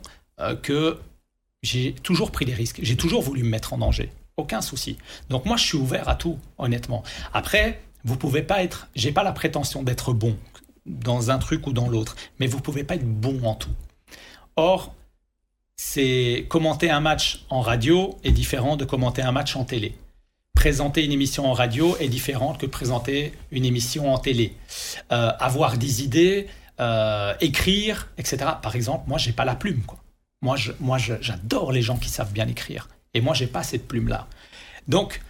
[0.62, 0.98] que
[1.62, 4.10] j'ai toujours pris des risques, j'ai toujours voulu me mettre en danger.
[4.36, 4.98] Aucun souci.
[5.30, 7.02] Donc moi, je suis ouvert à tout, honnêtement.
[7.32, 10.36] Après, vous pouvez pas être, j'ai pas la prétention d'être bon
[10.86, 13.74] dans un truc ou dans l'autre, mais vous pouvez pas être bon en tout.
[14.54, 14.94] Or,
[15.76, 19.96] c'est commenter un match en radio est différent de commenter un match en télé.
[20.54, 24.54] Présenter une émission en radio est différent que présenter une émission en télé.
[25.12, 26.46] Euh, avoir des idées,
[26.78, 28.38] euh, écrire, etc.
[28.62, 29.98] Par exemple, moi, j'ai pas la plume, quoi.
[30.42, 32.88] Moi, moi, j'adore les gens qui savent bien écrire.
[33.14, 34.28] Et moi, j'ai pas cette plume-là.
[34.86, 35.20] Donc,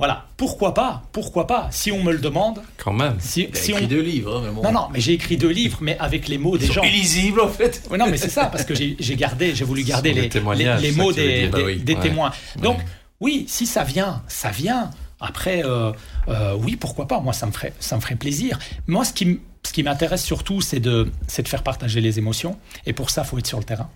[0.00, 2.62] voilà, pourquoi pas Pourquoi pas Si on me le demande.
[2.78, 3.16] Quand même.
[3.18, 4.42] Si, si écrit deux livres.
[4.48, 6.82] Hein, non, non, mais j'ai écrit deux livres, mais avec les mots des gens.
[6.82, 7.86] Illisibles, en fait.
[7.90, 11.48] non, mais c'est ça, parce que j'ai gardé, j'ai voulu garder les, les, mots des,
[11.48, 12.32] bah des, témoins.
[12.62, 12.78] Donc,
[13.20, 14.90] oui, si ça vient, ça vient.
[15.20, 15.92] Après, euh,
[16.28, 18.58] euh, oui, pourquoi pas Moi, ça me ferait, ça me ferait plaisir.
[18.86, 22.56] Moi, ce qui, ce qui m'intéresse surtout, c'est de, de faire partager les émotions.
[22.86, 23.90] Et pour ça, il faut être sur le terrain.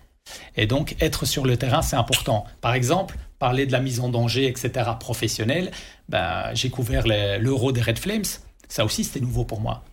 [0.56, 2.44] Et donc, être sur le terrain, c'est important.
[2.60, 5.70] Par exemple, parler de la mise en danger, etc., professionnelle,
[6.08, 8.24] ben, j'ai couvert l'euro des Red Flames.
[8.68, 9.84] Ça aussi, c'était nouveau pour moi.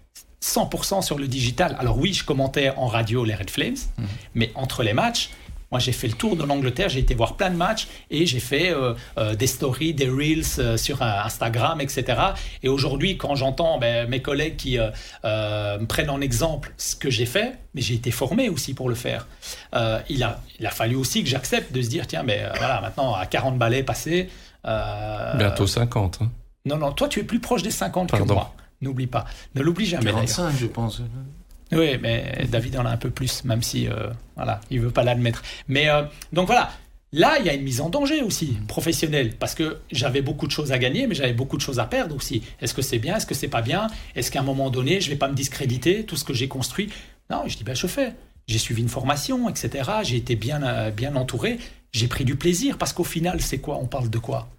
[0.41, 1.75] 100% sur le digital.
[1.79, 4.03] Alors oui, je commentais en radio les Red Flames, mmh.
[4.35, 5.29] mais entre les matchs,
[5.71, 8.41] moi, j'ai fait le tour de l'Angleterre, j'ai été voir plein de matchs et j'ai
[8.41, 12.19] fait euh, euh, des stories, des reels euh, sur Instagram, etc.
[12.61, 17.25] Et aujourd'hui, quand j'entends ben, mes collègues qui me prennent en exemple ce que j'ai
[17.25, 19.27] fait, mais j'ai été formé aussi pour le faire.
[20.09, 23.15] il, a, il a fallu aussi que j'accepte de se dire, tiens, mais voilà, maintenant,
[23.15, 24.29] à 40 balais passés...
[24.63, 26.19] Bientôt 50.
[26.21, 26.31] Hein.
[26.65, 28.53] Non, non, toi, tu es plus proche des 50 que moi.
[28.81, 29.25] N'oublie pas.
[29.55, 30.11] Ne l'oublie jamais.
[30.11, 31.01] 45, je pense.
[31.71, 35.03] Oui, mais David en a un peu plus, même si euh, voilà, il veut pas
[35.03, 35.41] l'admettre.
[35.67, 36.03] Mais euh,
[36.33, 36.71] donc voilà,
[37.13, 40.51] là il y a une mise en danger aussi professionnelle parce que j'avais beaucoup de
[40.51, 42.43] choses à gagner, mais j'avais beaucoup de choses à perdre aussi.
[42.61, 45.09] Est-ce que c'est bien, est-ce que c'est pas bien, est-ce qu'à un moment donné je
[45.09, 46.89] vais pas me discréditer tout ce que j'ai construit?
[47.29, 48.13] Non, je dis ben je fais.
[48.47, 49.89] J'ai suivi une formation, etc.
[50.03, 51.57] J'ai été bien euh, bien entouré.
[51.93, 53.77] J'ai pris du plaisir parce qu'au final c'est quoi?
[53.81, 54.49] On parle de quoi?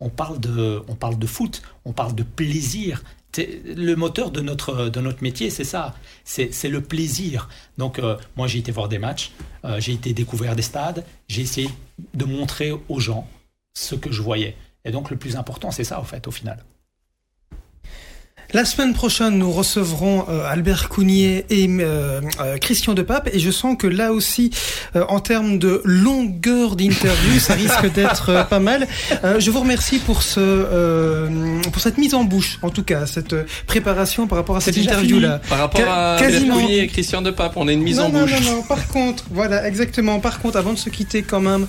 [0.00, 3.02] On parle de, on parle de foot, on parle de plaisir,
[3.38, 5.94] le moteur de notre, de notre métier, c'est ça.
[6.24, 7.48] C'est le plaisir.
[7.78, 9.32] Donc, euh, moi, j'ai été voir des matchs,
[9.64, 11.70] euh, j'ai été découvrir des stades, j'ai essayé
[12.14, 13.28] de montrer aux gens
[13.74, 14.56] ce que je voyais.
[14.84, 16.64] Et donc, le plus important, c'est ça, au fait, au final.
[18.56, 23.50] La semaine prochaine, nous recevrons euh, Albert Cougnier et euh, euh, Christian Depape et je
[23.50, 24.50] sens que là aussi,
[24.94, 28.86] en termes de longueur d'interview, ça risque d'être pas mal.
[29.38, 31.28] je vous remercie pour ce
[31.70, 33.34] pour cette mise en bouche, en tout cas, cette
[33.66, 35.42] préparation par rapport à cette interview-là.
[35.50, 38.30] Par rapport à Albert Cougnier et Christian Depape, on a une mise en bouche.
[38.30, 38.62] Non, non, non.
[38.62, 40.18] Par contre, voilà, exactement.
[40.18, 41.66] Par contre, avant de se quitter, quand même,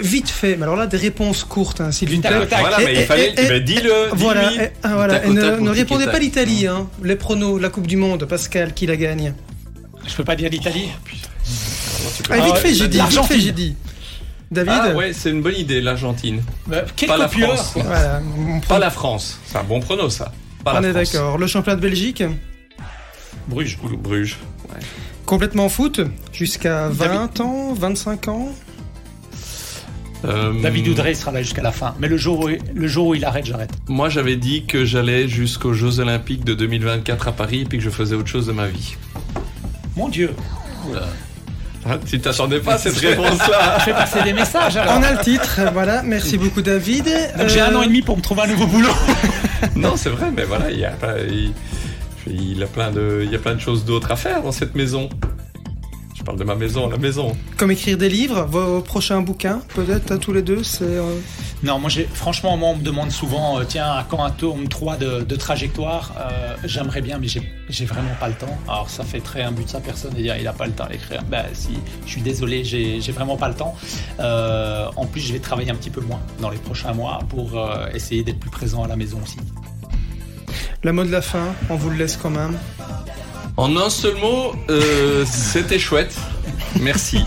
[0.00, 0.56] vite fait.
[0.56, 2.46] Mais alors là, des réponses courtes, hein, s'il vous plaît.
[2.48, 3.60] Voilà, mais il fallait.
[3.60, 4.08] Dis-le.
[4.14, 4.50] Voilà.
[4.84, 5.20] voilà.
[5.28, 6.88] ne répondez pas l'Italie, hein.
[7.02, 9.34] Les pronos, la Coupe du Monde, Pascal, qui la gagne
[10.06, 10.88] Je peux pas dire l'Italie.
[12.30, 13.00] Ah, vite fait, j'ai dit.
[13.00, 13.76] Vite fait, j'ai dit.
[14.50, 16.42] David Ah ouais, c'est une bonne idée, l'Argentine.
[16.66, 17.74] Bah, pas la France.
[18.68, 19.38] Pas la France.
[19.46, 20.32] C'est un bon prono, ça.
[20.66, 21.38] On est d'accord.
[21.38, 22.22] Le championnat de Belgique
[23.48, 23.78] Bruges.
[23.98, 24.38] Bruges.
[25.26, 26.00] Complètement foot
[26.32, 28.48] Jusqu'à 20 ans 25 ans
[30.24, 31.94] euh, David Oudrey sera là jusqu'à la fin.
[31.98, 33.70] Mais le jour, où, le jour où il arrête, j'arrête.
[33.88, 37.84] Moi, j'avais dit que j'allais jusqu'aux Jeux Olympiques de 2024 à Paris et puis que
[37.84, 38.96] je faisais autre chose de ma vie.
[39.96, 40.30] Mon Dieu.
[41.86, 43.78] Ah, tu t'attendais pas à cette réponse-là.
[43.84, 44.76] Fais passer des messages.
[44.76, 46.02] On a le titre, voilà.
[46.02, 47.08] Merci beaucoup, David.
[47.46, 48.88] j'ai un an et demi pour me trouver un nouveau boulot.
[49.76, 50.94] non, c'est vrai, mais voilà, il y a,
[52.26, 54.74] il, a plein de, il y a plein de choses d'autres à faire dans cette
[54.74, 55.10] maison.
[56.14, 57.36] Je parle de ma maison, la maison.
[57.56, 60.84] Comme écrire des livres, vos prochains bouquins, peut-être à tous les deux, c'est.
[60.84, 61.18] Euh,
[61.64, 64.68] non, moi j'ai franchement, moi on me demande souvent, euh, tiens, à quand un tome
[64.68, 68.56] 3 de, trajectoire euh, J'aimerais bien, mais j'ai vraiment pas le temps.
[68.68, 70.72] Alors ça fait très un but de sa personne de dire il a pas le
[70.72, 71.22] temps d'écrire.
[71.24, 71.70] Ben si,
[72.06, 73.74] je suis désolé, j'ai vraiment pas le temps.
[74.20, 77.60] en plus, je vais travailler un petit peu moins dans les prochains mois pour
[77.92, 79.38] essayer d'être plus présent à la maison aussi.
[80.84, 82.56] La mot de la fin, on vous le laisse quand même.
[83.56, 86.16] En un seul mot, euh, c'était chouette.
[86.80, 87.24] Merci.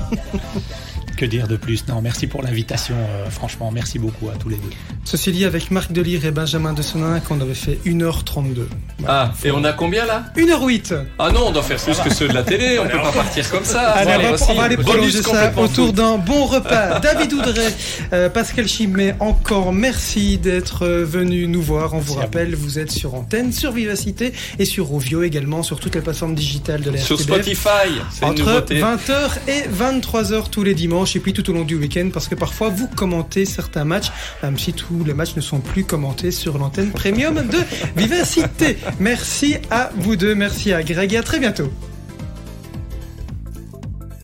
[1.18, 2.96] Que dire de plus Non, merci pour l'invitation.
[2.96, 4.70] Euh, franchement, merci beaucoup à tous les deux.
[5.04, 8.68] Ceci dit, avec Marc Delire et Benjamin de Sonin, qu'on avait fait 1h32.
[9.08, 10.26] ah, et on a combien là?
[10.38, 10.96] 1h08.
[11.18, 13.50] Ah non, on doit faire plus que ceux de la télé, on peut pas partir
[13.50, 13.92] comme ça.
[13.94, 17.00] Allez, on, va, aller prolonger ça autour d'un bon repas.
[17.02, 17.74] David Oudray,
[18.14, 21.96] euh, Pascal Chimé, encore merci d'être euh, venu nous voir.
[21.96, 25.96] On vous rappelle, vous êtes sur Antenne, sur Vivacité et sur Rovio également, sur toutes
[25.96, 27.90] les plateformes digitales de la Sur Spotify,
[28.22, 32.28] Entre 20h et 23h tous les dimanches et puis tout au long du week-end parce
[32.28, 34.12] que parfois vous commentez certains matchs,
[34.44, 37.58] même si tous les matchs ne sont plus commentés sur l'antenne premium de
[37.96, 38.78] Vivacité.
[39.00, 41.72] Merci à vous deux, merci à Greg et à très bientôt.